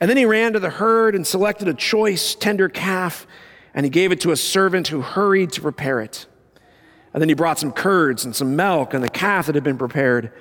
And 0.00 0.08
then 0.10 0.16
he 0.16 0.24
ran 0.24 0.54
to 0.54 0.60
the 0.60 0.70
herd 0.70 1.14
and 1.14 1.26
selected 1.26 1.68
a 1.68 1.74
choice, 1.74 2.34
tender 2.34 2.68
calf, 2.68 3.26
and 3.74 3.84
he 3.84 3.90
gave 3.90 4.12
it 4.12 4.20
to 4.22 4.30
a 4.30 4.36
servant 4.36 4.88
who 4.88 5.00
hurried 5.00 5.52
to 5.52 5.60
prepare 5.60 6.00
it. 6.00 6.26
And 7.12 7.20
then 7.20 7.28
he 7.28 7.34
brought 7.34 7.58
some 7.58 7.72
curds 7.72 8.24
and 8.24 8.34
some 8.34 8.56
milk 8.56 8.94
and 8.94 9.04
the 9.04 9.08
calf 9.08 9.46
that 9.46 9.54
had 9.54 9.64
been 9.64 9.78
prepared, 9.78 10.32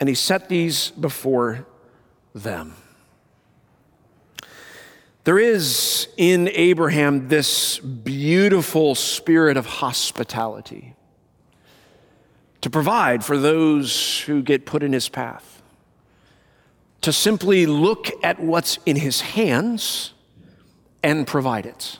and 0.00 0.08
he 0.08 0.14
set 0.14 0.48
these 0.48 0.90
before 0.90 1.66
them. 2.34 2.74
There 5.24 5.38
is 5.38 6.08
in 6.16 6.48
Abraham 6.48 7.28
this 7.28 7.78
beautiful 7.78 8.94
spirit 8.94 9.56
of 9.56 9.66
hospitality 9.66 10.94
to 12.62 12.70
provide 12.70 13.24
for 13.24 13.36
those 13.36 14.20
who 14.20 14.42
get 14.42 14.64
put 14.64 14.82
in 14.82 14.92
his 14.92 15.08
path, 15.08 15.62
to 17.02 17.12
simply 17.12 17.66
look 17.66 18.10
at 18.24 18.40
what's 18.40 18.78
in 18.86 18.96
his 18.96 19.20
hands 19.20 20.12
and 21.02 21.26
provide 21.26 21.66
it. 21.66 21.98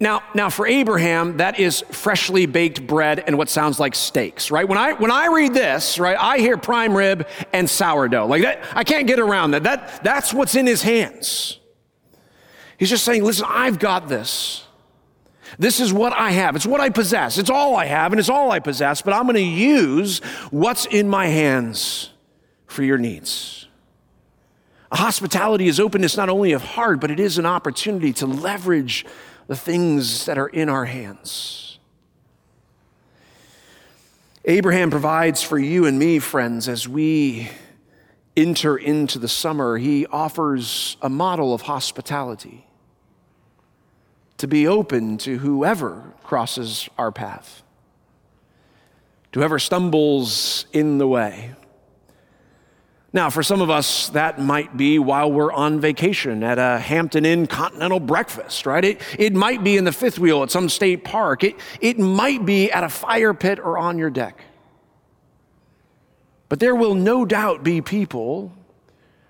Now, 0.00 0.22
now 0.34 0.50
for 0.50 0.66
Abraham, 0.66 1.36
that 1.36 1.60
is 1.60 1.82
freshly 1.92 2.46
baked 2.46 2.86
bread 2.86 3.22
and 3.26 3.38
what 3.38 3.48
sounds 3.48 3.78
like 3.78 3.94
steaks, 3.94 4.50
right? 4.50 4.68
When 4.68 4.76
I 4.76 4.94
when 4.94 5.12
I 5.12 5.26
read 5.28 5.54
this, 5.54 5.98
right, 5.98 6.16
I 6.18 6.38
hear 6.38 6.56
prime 6.56 6.94
rib 6.94 7.26
and 7.52 7.70
sourdough. 7.70 8.26
Like 8.26 8.42
that, 8.42 8.64
I 8.74 8.82
can't 8.82 9.06
get 9.06 9.20
around 9.20 9.52
that. 9.52 9.62
That 9.62 10.02
that's 10.02 10.34
what's 10.34 10.56
in 10.56 10.66
his 10.66 10.82
hands. 10.82 11.58
He's 12.78 12.90
just 12.90 13.04
saying, 13.04 13.22
listen, 13.22 13.46
I've 13.48 13.78
got 13.78 14.08
this. 14.08 14.64
This 15.58 15.80
is 15.80 15.92
what 15.92 16.12
I 16.12 16.30
have. 16.30 16.56
It's 16.56 16.66
what 16.66 16.80
I 16.80 16.90
possess. 16.90 17.38
It's 17.38 17.50
all 17.50 17.76
I 17.76 17.86
have 17.86 18.12
and 18.12 18.20
it's 18.20 18.28
all 18.28 18.50
I 18.50 18.60
possess, 18.60 19.02
but 19.02 19.12
I'm 19.12 19.24
going 19.24 19.34
to 19.34 19.42
use 19.42 20.20
what's 20.50 20.86
in 20.86 21.08
my 21.08 21.26
hands 21.26 22.10
for 22.66 22.82
your 22.82 22.98
needs. 22.98 23.66
A 24.92 24.96
hospitality 24.96 25.68
is 25.68 25.78
openness 25.78 26.16
not 26.16 26.28
only 26.28 26.52
of 26.52 26.62
heart, 26.62 27.00
but 27.00 27.10
it 27.10 27.20
is 27.20 27.38
an 27.38 27.46
opportunity 27.46 28.12
to 28.14 28.26
leverage 28.26 29.06
the 29.46 29.56
things 29.56 30.26
that 30.26 30.38
are 30.38 30.48
in 30.48 30.68
our 30.68 30.84
hands. 30.84 31.78
Abraham 34.44 34.90
provides 34.90 35.42
for 35.42 35.58
you 35.58 35.86
and 35.86 35.98
me, 35.98 36.18
friends, 36.18 36.68
as 36.68 36.88
we 36.88 37.50
enter 38.36 38.76
into 38.76 39.18
the 39.18 39.28
summer. 39.28 39.76
He 39.76 40.06
offers 40.06 40.96
a 41.02 41.08
model 41.08 41.52
of 41.52 41.62
hospitality 41.62 42.66
to 44.40 44.46
be 44.46 44.66
open 44.66 45.18
to 45.18 45.36
whoever 45.36 46.14
crosses 46.22 46.88
our 46.96 47.12
path, 47.12 47.62
to 49.32 49.40
whoever 49.40 49.58
stumbles 49.58 50.64
in 50.72 50.96
the 50.96 51.06
way. 51.06 51.54
Now, 53.12 53.28
for 53.28 53.42
some 53.42 53.60
of 53.60 53.68
us, 53.68 54.08
that 54.10 54.40
might 54.40 54.78
be 54.78 54.98
while 54.98 55.30
we're 55.30 55.52
on 55.52 55.78
vacation 55.78 56.42
at 56.42 56.58
a 56.58 56.78
Hampton 56.78 57.26
Inn 57.26 57.48
continental 57.48 58.00
breakfast, 58.00 58.64
right? 58.64 58.82
It, 58.82 59.02
it 59.18 59.34
might 59.34 59.62
be 59.62 59.76
in 59.76 59.84
the 59.84 59.92
fifth 59.92 60.18
wheel 60.18 60.42
at 60.42 60.50
some 60.50 60.70
state 60.70 61.04
park. 61.04 61.44
It, 61.44 61.56
it 61.82 61.98
might 61.98 62.46
be 62.46 62.72
at 62.72 62.82
a 62.82 62.88
fire 62.88 63.34
pit 63.34 63.58
or 63.58 63.76
on 63.76 63.98
your 63.98 64.10
deck. 64.10 64.42
But 66.48 66.60
there 66.60 66.74
will 66.74 66.94
no 66.94 67.26
doubt 67.26 67.62
be 67.62 67.82
people 67.82 68.54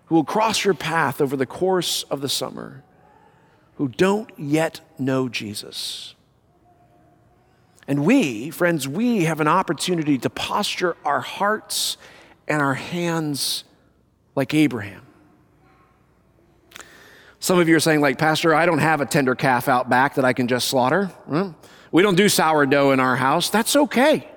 who 0.05 0.15
will 0.15 0.25
cross 0.25 0.65
your 0.65 0.75
path 0.75 1.21
over 1.21 1.37
the 1.37 1.47
course 1.47 2.05
of 2.05 2.21
the 2.21 2.29
summer 2.29 2.85
who 3.81 3.89
don't 3.89 4.29
yet 4.39 4.79
know 4.99 5.27
Jesus. 5.27 6.15
And 7.89 8.05
we, 8.05 8.51
friends, 8.51 8.87
we 8.87 9.25
have 9.25 9.41
an 9.41 9.49
opportunity 9.49 10.19
to 10.19 10.29
posture 10.29 10.99
our 11.03 11.23
hearts 11.23 11.97
and 12.47 12.61
our 12.61 12.75
hands 12.75 13.65
like 14.37 14.53
Abraham. 14.53 15.01
Some 17.39 17.59
of 17.59 17.71
you 17.71 17.77
are 17.77 17.81
saying, 17.81 18.03
like, 18.03 18.19
Pastor, 18.19 18.55
I 18.55 18.67
don't 18.67 18.81
have 18.81 19.01
a 19.01 19.07
tender 19.07 19.35
calf 19.35 19.67
out 19.67 19.89
back 19.89 20.17
that 20.17 20.27
I 20.27 20.35
can 20.35 20.47
just 20.47 20.69
slaughter. 20.69 21.11
we 21.91 22.03
don't 22.03 22.17
do 22.17 22.29
sourdough 22.29 22.91
in 22.91 23.01
our 23.01 23.17
house. 23.17 23.49
That's 23.49 23.75
okay. 23.75 24.29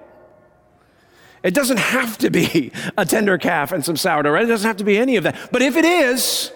It 1.43 1.53
doesn't 1.53 1.79
have 1.79 2.17
to 2.19 2.29
be 2.29 2.71
a 2.97 3.05
tender 3.05 3.38
calf 3.38 3.73
and 3.73 3.83
some 3.83 3.97
sourdough, 3.97 4.31
right? 4.31 4.45
It 4.45 4.47
doesn't 4.47 4.65
have 4.65 4.77
to 4.77 4.85
be 4.85 4.97
any 4.97 5.17
of 5.17 5.25
that. 5.25 5.50
But 5.51 5.62
if 5.62 5.75
it 5.75 5.83
is, 5.83 6.53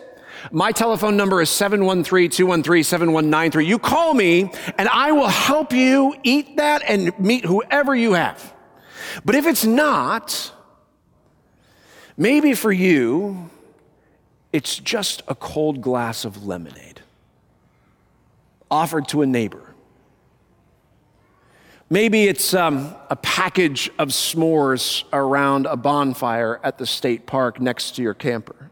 My 0.51 0.71
telephone 0.71 1.17
number 1.17 1.41
is 1.41 1.49
713 1.49 2.29
213 2.29 2.83
7193. 2.83 3.65
You 3.65 3.79
call 3.79 4.13
me 4.13 4.51
and 4.77 4.87
I 4.89 5.11
will 5.11 5.27
help 5.27 5.73
you 5.73 6.15
eat 6.23 6.57
that 6.57 6.83
and 6.87 7.17
meet 7.19 7.45
whoever 7.45 7.95
you 7.95 8.13
have. 8.13 8.53
But 9.25 9.35
if 9.35 9.45
it's 9.45 9.65
not, 9.65 10.51
maybe 12.17 12.53
for 12.53 12.71
you, 12.71 13.49
it's 14.53 14.77
just 14.77 15.23
a 15.27 15.35
cold 15.35 15.81
glass 15.81 16.25
of 16.25 16.45
lemonade 16.45 17.01
offered 18.69 19.07
to 19.09 19.21
a 19.21 19.25
neighbor. 19.25 19.73
Maybe 21.89 22.25
it's 22.25 22.53
um, 22.53 22.93
a 23.09 23.15
package 23.15 23.89
of 23.97 24.09
s'mores 24.09 25.05
around 25.13 25.67
a 25.67 25.77
bonfire 25.77 26.59
at 26.61 26.77
the 26.77 26.85
state 26.85 27.25
park 27.25 27.61
next 27.61 27.95
to 27.95 28.01
your 28.01 28.13
camper. 28.13 28.66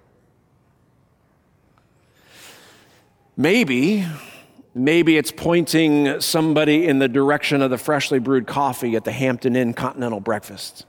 Maybe, 3.38 4.06
maybe 4.74 5.18
it's 5.18 5.32
pointing 5.32 6.22
somebody 6.22 6.88
in 6.88 7.00
the 7.00 7.10
direction 7.10 7.62
of 7.62 7.70
the 7.70 7.78
freshly 7.78 8.20
brewed 8.20 8.48
coffee 8.48 8.96
at 8.96 9.04
the 9.04 9.12
Hampton 9.12 9.56
Inn 9.56 9.74
Continental 9.74 10.22
Breakfast. 10.22 10.86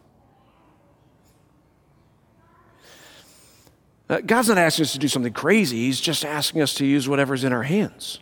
Uh, 4.09 4.21
God's 4.25 4.49
not 4.49 4.59
asking 4.59 4.85
us 4.85 4.93
to 4.93 4.99
do 5.01 5.09
something 5.09 5.33
crazy, 5.33 5.79
He's 5.79 6.01
just 6.01 6.25
asking 6.25 6.63
us 6.63 6.75
to 6.75 6.87
use 6.87 7.09
whatever's 7.09 7.43
in 7.43 7.53
our 7.53 7.65
hands 7.65 8.21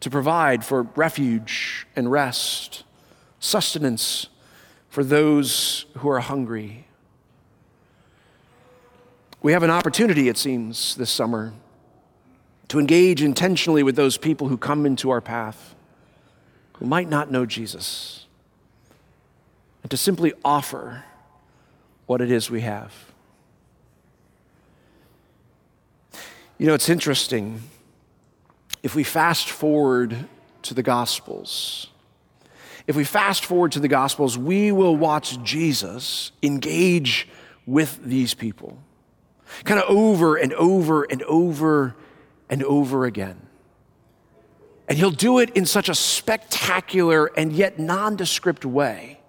to 0.00 0.10
provide 0.10 0.64
for 0.64 0.82
refuge 0.96 1.86
and 1.94 2.10
rest, 2.10 2.82
sustenance 3.38 4.26
for 4.88 5.04
those 5.04 5.86
who 5.98 6.08
are 6.10 6.18
hungry. 6.18 6.88
We 9.42 9.52
have 9.52 9.62
an 9.62 9.70
opportunity, 9.70 10.28
it 10.28 10.36
seems, 10.36 10.96
this 10.96 11.08
summer 11.08 11.52
to 12.72 12.78
engage 12.78 13.22
intentionally 13.22 13.82
with 13.82 13.96
those 13.96 14.16
people 14.16 14.48
who 14.48 14.56
come 14.56 14.86
into 14.86 15.10
our 15.10 15.20
path 15.20 15.74
who 16.72 16.86
might 16.86 17.06
not 17.06 17.30
know 17.30 17.44
Jesus, 17.44 18.24
and 19.82 19.90
to 19.90 19.96
simply 19.98 20.32
offer 20.42 21.04
what 22.06 22.22
it 22.22 22.30
is 22.30 22.50
we 22.50 22.62
have. 22.62 22.94
You 26.56 26.66
know, 26.66 26.72
it's 26.72 26.88
interesting 26.88 27.60
if 28.82 28.94
we 28.94 29.04
fast 29.04 29.50
forward 29.50 30.26
to 30.62 30.72
the 30.72 30.82
Gospels, 30.82 31.88
if 32.86 32.96
we 32.96 33.04
fast 33.04 33.44
forward 33.44 33.72
to 33.72 33.80
the 33.80 33.88
Gospels, 33.88 34.38
we 34.38 34.72
will 34.72 34.96
watch 34.96 35.42
Jesus 35.42 36.32
engage 36.42 37.28
with 37.66 38.02
these 38.02 38.32
people 38.32 38.78
kind 39.64 39.78
of 39.78 39.94
over 39.94 40.36
and 40.36 40.54
over 40.54 41.02
and 41.02 41.22
over 41.24 41.96
and 42.52 42.62
over 42.64 43.06
again. 43.06 43.40
And 44.86 44.98
he'll 44.98 45.10
do 45.10 45.38
it 45.38 45.48
in 45.56 45.64
such 45.64 45.88
a 45.88 45.94
spectacular 45.94 47.30
and 47.34 47.50
yet 47.50 47.78
nondescript 47.78 48.66
way 48.66 49.20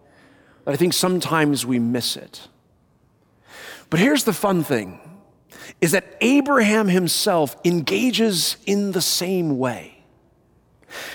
that 0.65 0.73
I 0.73 0.75
think 0.75 0.93
sometimes 0.93 1.65
we 1.65 1.79
miss 1.79 2.17
it. 2.17 2.49
But 3.89 4.01
here's 4.01 4.25
the 4.25 4.33
fun 4.33 4.65
thing 4.65 4.99
is 5.79 5.91
that 5.91 6.17
Abraham 6.19 6.89
himself 6.89 7.55
engages 7.63 8.57
in 8.65 8.91
the 8.91 9.01
same 9.01 9.57
way. 9.57 10.03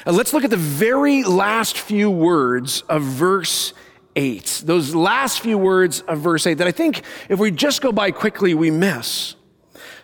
Let's 0.07 0.33
look 0.33 0.45
at 0.45 0.51
the 0.51 0.57
very 0.57 1.25
last 1.25 1.77
few 1.77 2.11
words 2.11 2.81
of 2.89 3.03
verse 3.03 3.75
8. 4.17 4.63
Those 4.65 4.95
last 4.95 5.41
few 5.41 5.59
words 5.59 6.01
of 6.01 6.21
verse 6.21 6.47
8 6.47 6.55
that 6.55 6.67
I 6.67 6.73
think 6.73 7.03
if 7.29 7.39
we 7.39 7.51
just 7.51 7.83
go 7.83 7.93
by 7.93 8.13
quickly, 8.13 8.55
we 8.55 8.71
miss. 8.71 9.35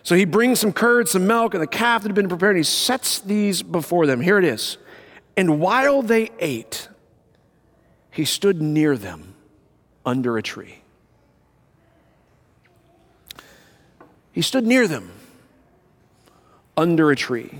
So 0.05 0.13
he 0.13 0.23
brings 0.25 0.59
some 0.59 0.71
curds, 0.71 1.11
some 1.11 1.25
milk, 1.25 1.55
and 1.55 1.63
the 1.63 1.67
calf 1.67 2.03
that 2.03 2.09
had 2.09 2.15
been 2.15 2.29
prepared, 2.29 2.51
and 2.51 2.59
he 2.59 2.63
sets 2.63 3.19
these 3.19 3.63
before 3.63 4.05
them. 4.05 4.21
Here 4.21 4.37
it 4.37 4.45
is. 4.45 4.77
And 5.35 5.59
while 5.59 6.03
they 6.03 6.29
ate, 6.37 6.87
he 8.11 8.23
stood 8.23 8.61
near 8.61 8.97
them 8.97 9.33
under 10.05 10.37
a 10.37 10.43
tree. 10.43 10.83
He 14.31 14.43
stood 14.43 14.67
near 14.67 14.87
them 14.87 15.11
under 16.77 17.09
a 17.09 17.15
tree. 17.15 17.57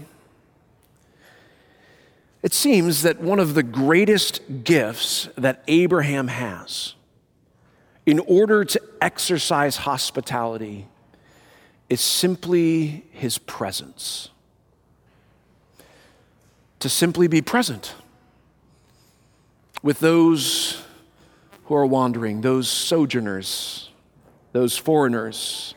It 2.43 2.53
seems 2.53 3.01
that 3.01 3.19
one 3.19 3.39
of 3.39 3.55
the 3.55 3.63
greatest 3.63 4.63
gifts 4.63 5.29
that 5.35 5.63
Abraham 5.67 6.27
has 6.27 6.93
in 8.05 8.19
order 8.19 8.63
to 8.65 8.79
exercise 9.01 9.77
hospitality 9.77 10.87
is 11.89 12.01
simply 12.01 13.05
his 13.11 13.37
presence. 13.37 14.29
To 16.79 16.89
simply 16.89 17.27
be 17.27 17.41
present 17.41 17.95
with 19.81 19.99
those 19.99 20.83
who 21.65 21.75
are 21.75 21.85
wandering, 21.85 22.41
those 22.41 22.67
sojourners, 22.67 23.89
those 24.51 24.77
foreigners, 24.77 25.73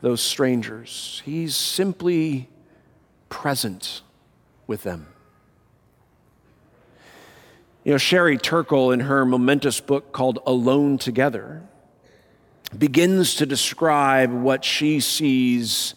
those 0.00 0.20
strangers. 0.20 1.22
He's 1.24 1.54
simply 1.54 2.48
present 3.28 4.02
with 4.66 4.82
them. 4.82 5.06
You 7.84 7.92
know, 7.92 7.98
Sherry 7.98 8.38
Turkle, 8.38 8.92
in 8.92 9.00
her 9.00 9.24
momentous 9.24 9.80
book 9.80 10.12
called 10.12 10.38
Alone 10.46 10.98
Together, 10.98 11.62
begins 12.76 13.34
to 13.36 13.46
describe 13.46 14.32
what 14.32 14.64
she 14.64 15.00
sees 15.00 15.94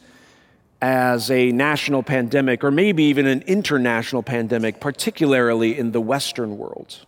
as 0.81 1.31
a 1.31 1.51
national 1.51 2.03
pandemic, 2.03 2.63
or 2.63 2.71
maybe 2.71 3.03
even 3.05 3.25
an 3.25 3.41
international 3.43 4.21
pandemic, 4.21 4.79
particularly 4.79 5.77
in 5.77 5.91
the 5.91 6.01
Western 6.01 6.57
world. 6.57 7.05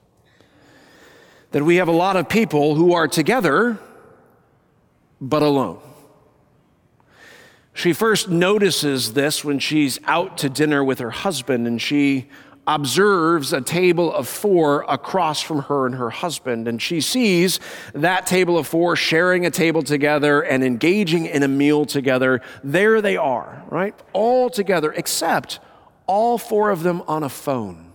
That 1.52 1.64
we 1.64 1.76
have 1.76 1.88
a 1.88 1.94
lot 1.94 2.16
of 2.16 2.30
people 2.30 2.76
who 2.76 2.94
are 2.94 3.08
together, 3.08 3.78
but 5.22 5.44
alone. 5.44 5.80
She 7.74 7.94
first 7.94 8.30
notices 8.30 9.14
this 9.14 9.46
when 9.46 9.60
she's 9.60 10.00
out 10.06 10.40
to 10.40 10.50
dinner 10.50 10.84
with 10.84 10.98
her 10.98 11.12
husband 11.12 11.68
and 11.68 11.80
she 11.80 12.28
observes 12.68 13.54
a 13.54 13.62
table 13.62 14.14
of 14.14 14.28
four 14.28 14.86
across 14.90 15.42
from 15.42 15.60
her 15.64 15.86
and 15.86 15.96
her 15.96 16.10
husband. 16.10 16.68
And 16.68 16.82
she 16.82 17.00
sees 17.00 17.62
that 17.94 18.28
table 18.28 18.58
of 18.58 18.68
four 18.68 18.98
sharing 18.98 19.46
a 19.46 19.50
table 19.50 19.82
together 19.82 20.42
and 20.42 20.64
engaging 20.64 21.26
in 21.26 21.44
a 21.44 21.48
meal 21.48 21.86
together. 21.86 22.42
There 22.64 23.02
they 23.02 23.16
are, 23.16 23.64
right? 23.70 23.96
All 24.12 24.50
together, 24.50 24.92
except 24.92 25.60
all 26.06 26.38
four 26.38 26.70
of 26.70 26.84
them 26.84 27.02
on 27.08 27.24
a 27.24 27.30
phone. 27.30 27.94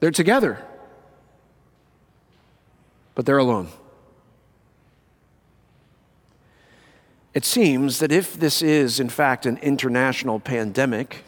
They're 0.00 0.10
together, 0.10 0.62
but 3.14 3.24
they're 3.24 3.38
alone. 3.38 3.68
It 7.32 7.44
seems 7.44 8.00
that 8.00 8.12
if 8.12 8.38
this 8.38 8.62
is, 8.62 9.00
in 9.00 9.08
fact, 9.08 9.46
an 9.46 9.58
international 9.58 10.38
pandemic, 10.38 11.24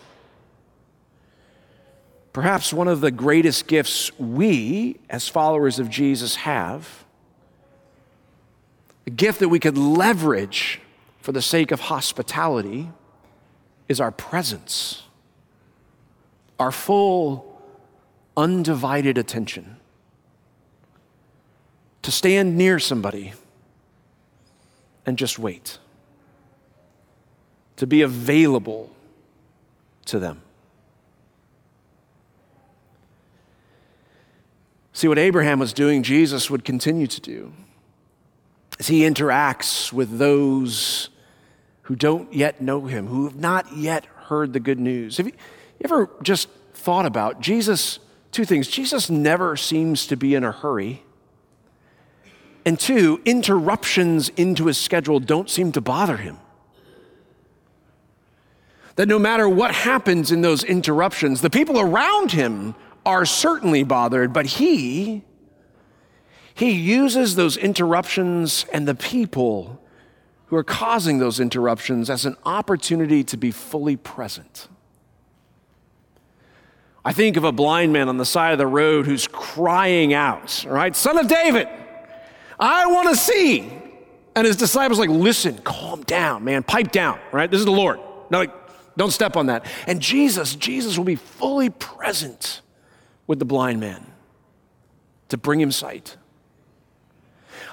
perhaps 2.36 2.70
one 2.70 2.86
of 2.86 3.00
the 3.00 3.10
greatest 3.10 3.66
gifts 3.66 4.10
we, 4.18 4.94
as 5.08 5.26
followers 5.26 5.78
of 5.78 5.88
Jesus, 5.88 6.34
have, 6.34 7.06
a 9.06 9.10
gift 9.10 9.40
that 9.40 9.48
we 9.48 9.58
could 9.58 9.78
leverage 9.78 10.82
for 11.22 11.32
the 11.32 11.40
sake 11.40 11.70
of 11.70 11.80
hospitality, 11.80 12.90
is 13.88 14.02
our 14.02 14.10
presence, 14.10 15.04
our 16.60 16.70
full, 16.70 17.58
undivided 18.36 19.16
attention. 19.16 19.78
To 22.02 22.10
stand 22.10 22.58
near 22.58 22.78
somebody 22.78 23.32
and 25.06 25.16
just 25.16 25.38
wait 25.38 25.78
to 27.76 27.86
be 27.86 28.02
available 28.02 28.90
to 30.04 30.18
them. 30.18 30.42
See, 34.96 35.08
what 35.08 35.18
Abraham 35.18 35.58
was 35.58 35.74
doing, 35.74 36.02
Jesus 36.02 36.50
would 36.50 36.64
continue 36.64 37.06
to 37.06 37.20
do 37.20 37.52
as 38.78 38.86
he 38.86 39.00
interacts 39.00 39.92
with 39.92 40.16
those 40.16 41.10
who 41.82 41.94
don't 41.94 42.32
yet 42.32 42.62
know 42.62 42.86
him, 42.86 43.06
who 43.06 43.24
have 43.24 43.36
not 43.36 43.76
yet 43.76 44.06
heard 44.06 44.54
the 44.54 44.58
good 44.58 44.80
news. 44.80 45.18
Have 45.18 45.26
you, 45.26 45.34
ever 45.84 46.08
just 46.22 46.48
thought 46.72 47.04
about 47.04 47.42
Jesus? 47.42 47.98
Two 48.32 48.46
things. 48.46 48.68
Jesus 48.68 49.10
never 49.10 49.54
seems 49.54 50.06
to 50.06 50.16
be 50.16 50.34
in 50.34 50.44
a 50.44 50.50
hurry. 50.50 51.02
And 52.64 52.80
two, 52.80 53.20
interruptions 53.26 54.30
into 54.30 54.64
his 54.64 54.78
schedule 54.78 55.20
don't 55.20 55.50
seem 55.50 55.72
to 55.72 55.82
bother 55.82 56.16
him. 56.16 56.38
That 58.94 59.08
no 59.08 59.18
matter 59.18 59.46
what 59.46 59.74
happens 59.74 60.32
in 60.32 60.40
those 60.40 60.64
interruptions, 60.64 61.42
the 61.42 61.50
people 61.50 61.78
around 61.78 62.32
him 62.32 62.74
are 63.06 63.24
certainly 63.24 63.84
bothered, 63.84 64.32
but 64.32 64.46
he, 64.46 65.22
he 66.52 66.72
uses 66.72 67.36
those 67.36 67.56
interruptions 67.56 68.66
and 68.72 68.86
the 68.86 68.96
people 68.96 69.80
who 70.46 70.56
are 70.56 70.64
causing 70.64 71.18
those 71.18 71.38
interruptions 71.38 72.10
as 72.10 72.26
an 72.26 72.36
opportunity 72.44 73.22
to 73.22 73.36
be 73.36 73.52
fully 73.52 73.96
present. 73.96 74.68
I 77.04 77.12
think 77.12 77.36
of 77.36 77.44
a 77.44 77.52
blind 77.52 77.92
man 77.92 78.08
on 78.08 78.16
the 78.16 78.24
side 78.24 78.50
of 78.50 78.58
the 78.58 78.66
road 78.66 79.06
who's 79.06 79.28
crying 79.28 80.12
out, 80.12 80.64
right? 80.68 80.94
Son 80.94 81.16
of 81.16 81.28
David, 81.28 81.68
I 82.58 82.86
want 82.86 83.08
to 83.10 83.16
see. 83.16 83.72
And 84.34 84.46
his 84.46 84.56
disciples 84.56 84.98
like, 84.98 85.08
listen, 85.08 85.58
calm 85.58 86.02
down, 86.02 86.42
man, 86.42 86.64
pipe 86.64 86.90
down, 86.90 87.20
right? 87.30 87.48
This 87.48 87.60
is 87.60 87.64
the 87.64 87.70
Lord. 87.70 88.00
No, 88.28 88.40
like, 88.40 88.52
don't 88.96 89.12
step 89.12 89.36
on 89.36 89.46
that. 89.46 89.64
And 89.86 90.00
Jesus, 90.00 90.56
Jesus 90.56 90.98
will 90.98 91.04
be 91.04 91.14
fully 91.14 91.70
present 91.70 92.62
with 93.26 93.38
the 93.38 93.44
blind 93.44 93.80
man 93.80 94.06
to 95.28 95.36
bring 95.36 95.60
him 95.60 95.72
sight. 95.72 96.16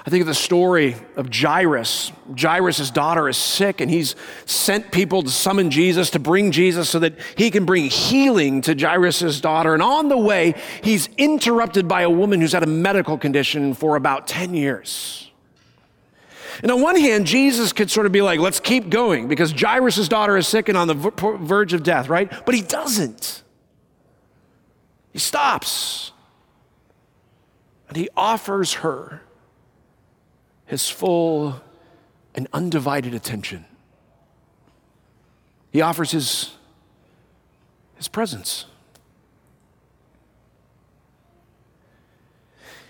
I 0.06 0.10
think 0.10 0.20
of 0.20 0.26
the 0.26 0.34
story 0.34 0.96
of 1.16 1.34
Jairus. 1.34 2.12
Jairus' 2.38 2.90
daughter 2.90 3.26
is 3.26 3.38
sick, 3.38 3.80
and 3.80 3.90
he's 3.90 4.16
sent 4.44 4.92
people 4.92 5.22
to 5.22 5.30
summon 5.30 5.70
Jesus, 5.70 6.10
to 6.10 6.18
bring 6.18 6.50
Jesus 6.52 6.90
so 6.90 6.98
that 6.98 7.14
he 7.36 7.50
can 7.50 7.64
bring 7.64 7.86
healing 7.86 8.60
to 8.62 8.74
Jairus' 8.74 9.40
daughter. 9.40 9.72
And 9.72 9.82
on 9.82 10.08
the 10.08 10.18
way, 10.18 10.56
he's 10.82 11.08
interrupted 11.16 11.88
by 11.88 12.02
a 12.02 12.10
woman 12.10 12.42
who's 12.42 12.52
had 12.52 12.62
a 12.62 12.66
medical 12.66 13.16
condition 13.16 13.72
for 13.72 13.96
about 13.96 14.26
10 14.28 14.52
years. 14.52 15.30
And 16.62 16.70
on 16.70 16.82
one 16.82 16.96
hand, 16.96 17.26
Jesus 17.26 17.72
could 17.72 17.90
sort 17.90 18.06
of 18.06 18.12
be 18.12 18.22
like, 18.22 18.40
let's 18.40 18.60
keep 18.60 18.90
going 18.90 19.26
because 19.26 19.52
Jairus' 19.52 20.06
daughter 20.08 20.36
is 20.36 20.46
sick 20.46 20.68
and 20.68 20.76
on 20.76 20.86
the 20.86 20.94
verge 20.94 21.72
of 21.72 21.82
death, 21.82 22.08
right? 22.08 22.30
But 22.44 22.54
he 22.54 22.62
doesn't. 22.62 23.43
He 25.14 25.20
stops 25.20 26.10
and 27.88 27.96
he 27.96 28.08
offers 28.16 28.74
her 28.74 29.22
his 30.66 30.90
full 30.90 31.60
and 32.34 32.48
undivided 32.52 33.14
attention. 33.14 33.64
He 35.70 35.80
offers 35.82 36.10
his, 36.10 36.56
his 37.94 38.08
presence. 38.08 38.66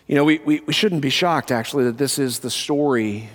You 0.07 0.15
know, 0.15 0.25
we, 0.25 0.39
we, 0.39 0.61
we 0.61 0.73
shouldn't 0.73 1.03
be 1.03 1.11
shocked, 1.11 1.53
actually, 1.53 1.85
that 1.85 1.99
this 1.99 2.19
is 2.19 2.39
the 2.39 2.51
story 2.51 3.29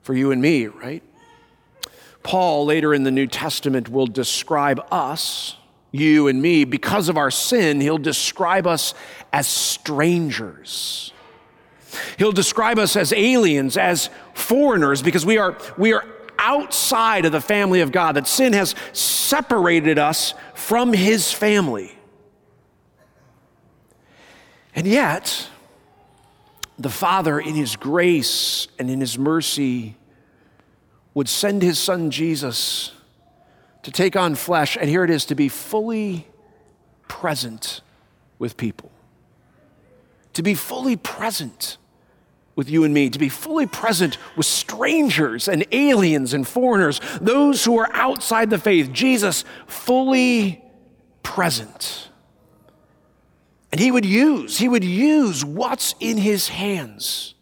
for 0.00 0.14
you 0.14 0.30
and 0.30 0.40
me, 0.40 0.68
right? 0.68 1.02
Paul, 2.22 2.64
later 2.64 2.94
in 2.94 3.02
the 3.02 3.10
New 3.10 3.26
Testament, 3.26 3.90
will 3.90 4.06
describe 4.06 4.82
us, 4.90 5.56
you 5.92 6.26
and 6.26 6.40
me, 6.40 6.64
because 6.64 7.08
of 7.10 7.18
our 7.18 7.30
sin, 7.30 7.80
he'll 7.80 7.98
describe 7.98 8.66
us 8.66 8.94
as 9.32 9.46
strangers. 9.46 11.12
He'll 12.18 12.32
describe 12.32 12.78
us 12.78 12.96
as 12.96 13.12
aliens, 13.12 13.76
as 13.76 14.08
foreigners, 14.32 15.02
because 15.02 15.26
we 15.26 15.36
are, 15.36 15.56
we 15.76 15.92
are 15.92 16.06
outside 16.38 17.26
of 17.26 17.32
the 17.32 17.40
family 17.40 17.82
of 17.82 17.92
God, 17.92 18.16
that 18.16 18.26
sin 18.26 18.54
has 18.54 18.74
separated 18.94 19.98
us 19.98 20.32
from 20.54 20.94
his 20.94 21.30
family. 21.30 21.94
And 24.74 24.86
yet, 24.86 25.48
the 26.78 26.88
Father, 26.88 27.38
in 27.38 27.54
his 27.54 27.76
grace 27.76 28.66
and 28.78 28.88
in 28.90 29.00
his 29.00 29.18
mercy, 29.18 29.96
would 31.12 31.28
send 31.28 31.60
his 31.62 31.78
son 31.78 32.10
Jesus 32.10 32.92
to 33.82 33.90
take 33.90 34.16
on 34.16 34.34
flesh, 34.34 34.76
and 34.80 34.88
here 34.88 35.04
it 35.04 35.10
is 35.10 35.24
to 35.26 35.34
be 35.34 35.48
fully 35.48 36.26
present 37.08 37.80
with 38.38 38.56
people. 38.56 38.90
To 40.34 40.42
be 40.42 40.54
fully 40.54 40.96
present 40.96 41.76
with 42.54 42.70
you 42.70 42.84
and 42.84 42.92
me, 42.92 43.10
to 43.10 43.18
be 43.18 43.28
fully 43.28 43.66
present 43.66 44.18
with 44.36 44.46
strangers 44.46 45.48
and 45.48 45.66
aliens 45.72 46.34
and 46.34 46.46
foreigners, 46.46 47.00
those 47.20 47.64
who 47.64 47.78
are 47.78 47.88
outside 47.92 48.50
the 48.50 48.58
faith. 48.58 48.92
Jesus, 48.92 49.44
fully 49.66 50.62
present. 51.22 52.08
And 53.70 53.80
he 53.80 53.90
would 53.90 54.04
use, 54.04 54.58
he 54.58 54.68
would 54.68 54.84
use 54.84 55.44
what's 55.44 55.94
in 55.98 56.18
his 56.18 56.48
hands 56.48 57.34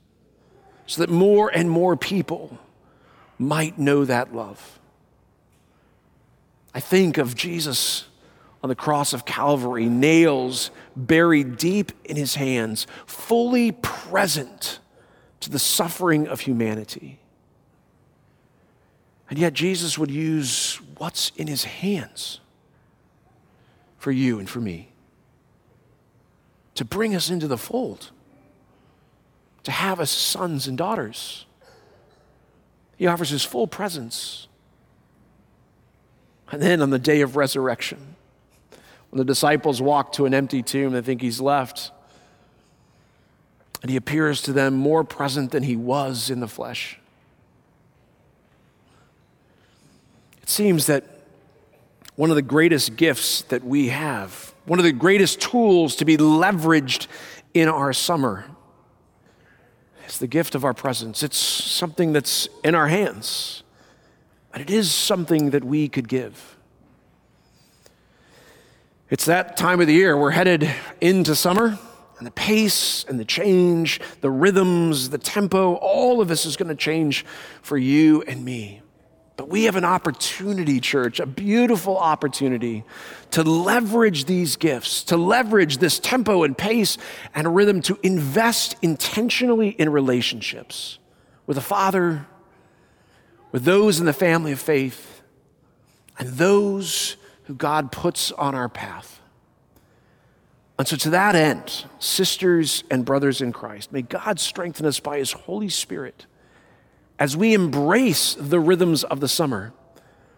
so 0.87 1.03
that 1.03 1.11
more 1.11 1.49
and 1.49 1.69
more 1.69 1.97
people 1.97 2.59
might 3.39 3.79
know 3.79 4.05
that 4.05 4.35
love. 4.35 4.80
I 6.75 6.81
think 6.81 7.19
of 7.19 7.35
Jesus 7.35 8.07
on 8.63 8.69
the 8.69 8.75
cross 8.75 9.13
of 9.13 9.25
Calvary, 9.25 9.87
nails 9.87 10.71
buried 10.95 11.57
deep 11.57 11.93
in 12.05 12.17
his 12.17 12.35
hands, 12.35 12.87
fully 13.07 13.73
present 13.73 14.81
to 15.41 15.51
the 15.51 15.59
suffering 15.59 16.29
of 16.29 16.41
humanity. 16.41 17.19
And 19.31 19.39
yet, 19.39 19.55
Jesus 19.55 19.97
would 19.97 20.11
use 20.11 20.81
what's 20.99 21.33
in 21.37 21.47
his 21.47 21.65
hands 21.65 22.41
for 23.97 24.11
you 24.11 24.39
and 24.39 24.49
for 24.49 24.61
me 24.61 24.91
to 26.75 26.85
bring 26.85 27.15
us 27.15 27.31
into 27.31 27.47
the 27.47 27.59
fold, 27.59 28.11
to 29.65 29.71
have 29.71 30.01
us 30.01 30.11
sons 30.11 30.67
and 30.67 30.77
daughters. 30.77 31.47
He 32.97 33.07
offers 33.07 33.31
his 33.31 33.45
full 33.45 33.67
presence. 33.67 34.49
And 36.51 36.61
then 36.61 36.83
on 36.83 36.91
the 36.91 36.99
day 36.99 37.21
of 37.21 37.37
resurrection, 37.37 38.17
when 39.11 39.19
the 39.19 39.25
disciples 39.25 39.81
walk 39.81 40.13
to 40.13 40.27
an 40.27 40.35
empty 40.35 40.63
tomb, 40.63 40.93
they 40.93 41.03
think 41.03 41.21
he's 41.21 41.41
left. 41.41 41.91
And 43.83 43.91
he 43.91 43.97
appears 43.97 44.43
to 44.43 44.53
them 44.53 44.75
more 44.75 45.05
present 45.05 45.53
than 45.53 45.63
he 45.63 45.77
was 45.77 46.31
in 46.31 46.41
the 46.41 46.49
flesh. 46.49 46.99
It 50.43 50.49
seems 50.49 50.87
that 50.87 51.05
one 52.17 52.31
of 52.31 52.37
the 52.37 52.43
greatest 52.43 52.97
gifts 52.97 53.43
that 53.43 53.65
we 53.65 53.89
have, 53.89 54.53
one 54.67 54.79
of 54.79 54.85
the 54.85 54.93
greatest 54.93 55.41
tools 55.41 55.97
to 55.97 56.05
be 56.05 56.17
leveraged 56.17 57.07
in 57.55 57.69
our 57.69 57.93
summer, 57.93 58.45
is 60.07 60.19
the 60.19 60.27
gift 60.27 60.55
of 60.55 60.65
our 60.65 60.75
presence. 60.75 61.23
It's 61.23 61.39
something 61.39 62.13
that's 62.13 62.49
in 62.63 62.75
our 62.75 62.89
hands, 62.89 63.63
and 64.53 64.63
it 64.63 64.71
is 64.71 64.93
something 64.93 65.51
that 65.51 65.65
we 65.65 65.89
could 65.89 66.09
give. 66.09 66.57
It's 69.09 69.25
that 69.25 69.57
time 69.57 69.81
of 69.81 69.87
the 69.87 69.93
year. 69.93 70.17
We're 70.17 70.31
headed 70.31 70.71
into 71.01 71.35
summer 71.35 71.79
and 72.19 72.27
the 72.27 72.33
pace 72.33 73.05
and 73.09 73.19
the 73.19 73.25
change, 73.25 74.01
the 74.21 74.31
rhythms, 74.31 75.11
the 75.11 75.19
tempo, 75.19 75.75
all 75.75 76.21
of 76.21 76.29
this 76.29 76.47
is 76.47 76.57
going 76.57 76.69
to 76.69 76.75
change 76.75 77.25
for 77.63 77.77
you 77.79 78.23
and 78.23 78.45
me. 78.45 78.83
But 79.37 79.49
we 79.49 79.65
have 79.65 79.77
an 79.77 79.87
opportunity, 79.87 80.81
church, 80.81 81.19
a 81.19 81.25
beautiful 81.25 81.97
opportunity 81.97 82.85
to 83.31 83.43
leverage 83.43 84.27
these 84.27 84.57
gifts, 84.57 85.03
to 85.05 85.17
leverage 85.17 85.79
this 85.79 85.99
tempo 85.99 86.43
and 86.43 86.57
pace 86.57 86.99
and 87.35 87.57
rhythm 87.57 87.81
to 87.83 87.99
invest 88.03 88.77
intentionally 88.83 89.71
in 89.71 89.89
relationships 89.89 90.99
with 91.47 91.57
the 91.57 91.63
Father, 91.63 92.27
with 93.53 93.65
those 93.65 94.01
in 94.01 94.07
the 94.07 94.13
family 94.13 94.53
of 94.53 94.61
faith, 94.61 95.23
and 96.19 96.29
those 96.31 97.17
who 97.45 97.55
God 97.55 97.91
puts 97.91 98.31
on 98.33 98.55
our 98.55 98.69
path. 98.69 99.21
And 100.79 100.87
so, 100.89 100.97
to 100.97 101.11
that 101.11 101.35
end, 101.35 101.85
sisters 101.99 102.85
and 102.91 103.05
brothers 103.05 103.43
in 103.43 103.53
Christ, 103.53 103.93
may 103.93 104.03
God 104.03 104.41
strengthen 104.41 104.87
us 104.87 105.01
by 105.01 105.19
His 105.19 105.33
Holy 105.33 105.69
Spirit 105.69 106.27
as 107.19 107.37
we 107.37 107.53
embrace 107.53 108.35
the 108.39 108.61
rhythms 108.61 109.05
of 109.05 109.21
the 109.21 109.29
summer 109.29 109.73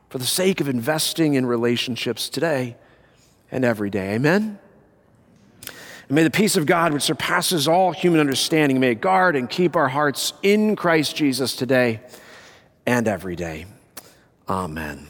for 0.09 0.19
the 0.19 0.27
sake 0.27 0.61
of 0.61 0.69
investing 0.69 1.35
in 1.35 1.47
relationships 1.47 2.29
today 2.29 2.77
and 3.53 3.65
every 3.65 3.89
day. 3.89 4.15
Amen? 4.15 4.59
And 6.09 6.11
may 6.11 6.25
the 6.25 6.31
peace 6.31 6.57
of 6.57 6.67
God, 6.67 6.93
which 6.93 7.05
surpasses 7.05 7.69
all 7.69 7.93
human 7.93 8.19
understanding, 8.19 8.81
may 8.81 8.95
guard 8.95 9.37
and 9.37 9.49
keep 9.49 9.77
our 9.77 9.89
hearts 9.89 10.33
in 10.43 10.75
Christ 10.75 11.15
Jesus 11.15 11.55
today 11.55 12.01
and 12.87 13.09
every 13.09 13.37
day. 13.37 13.67
Amen. 14.49 15.09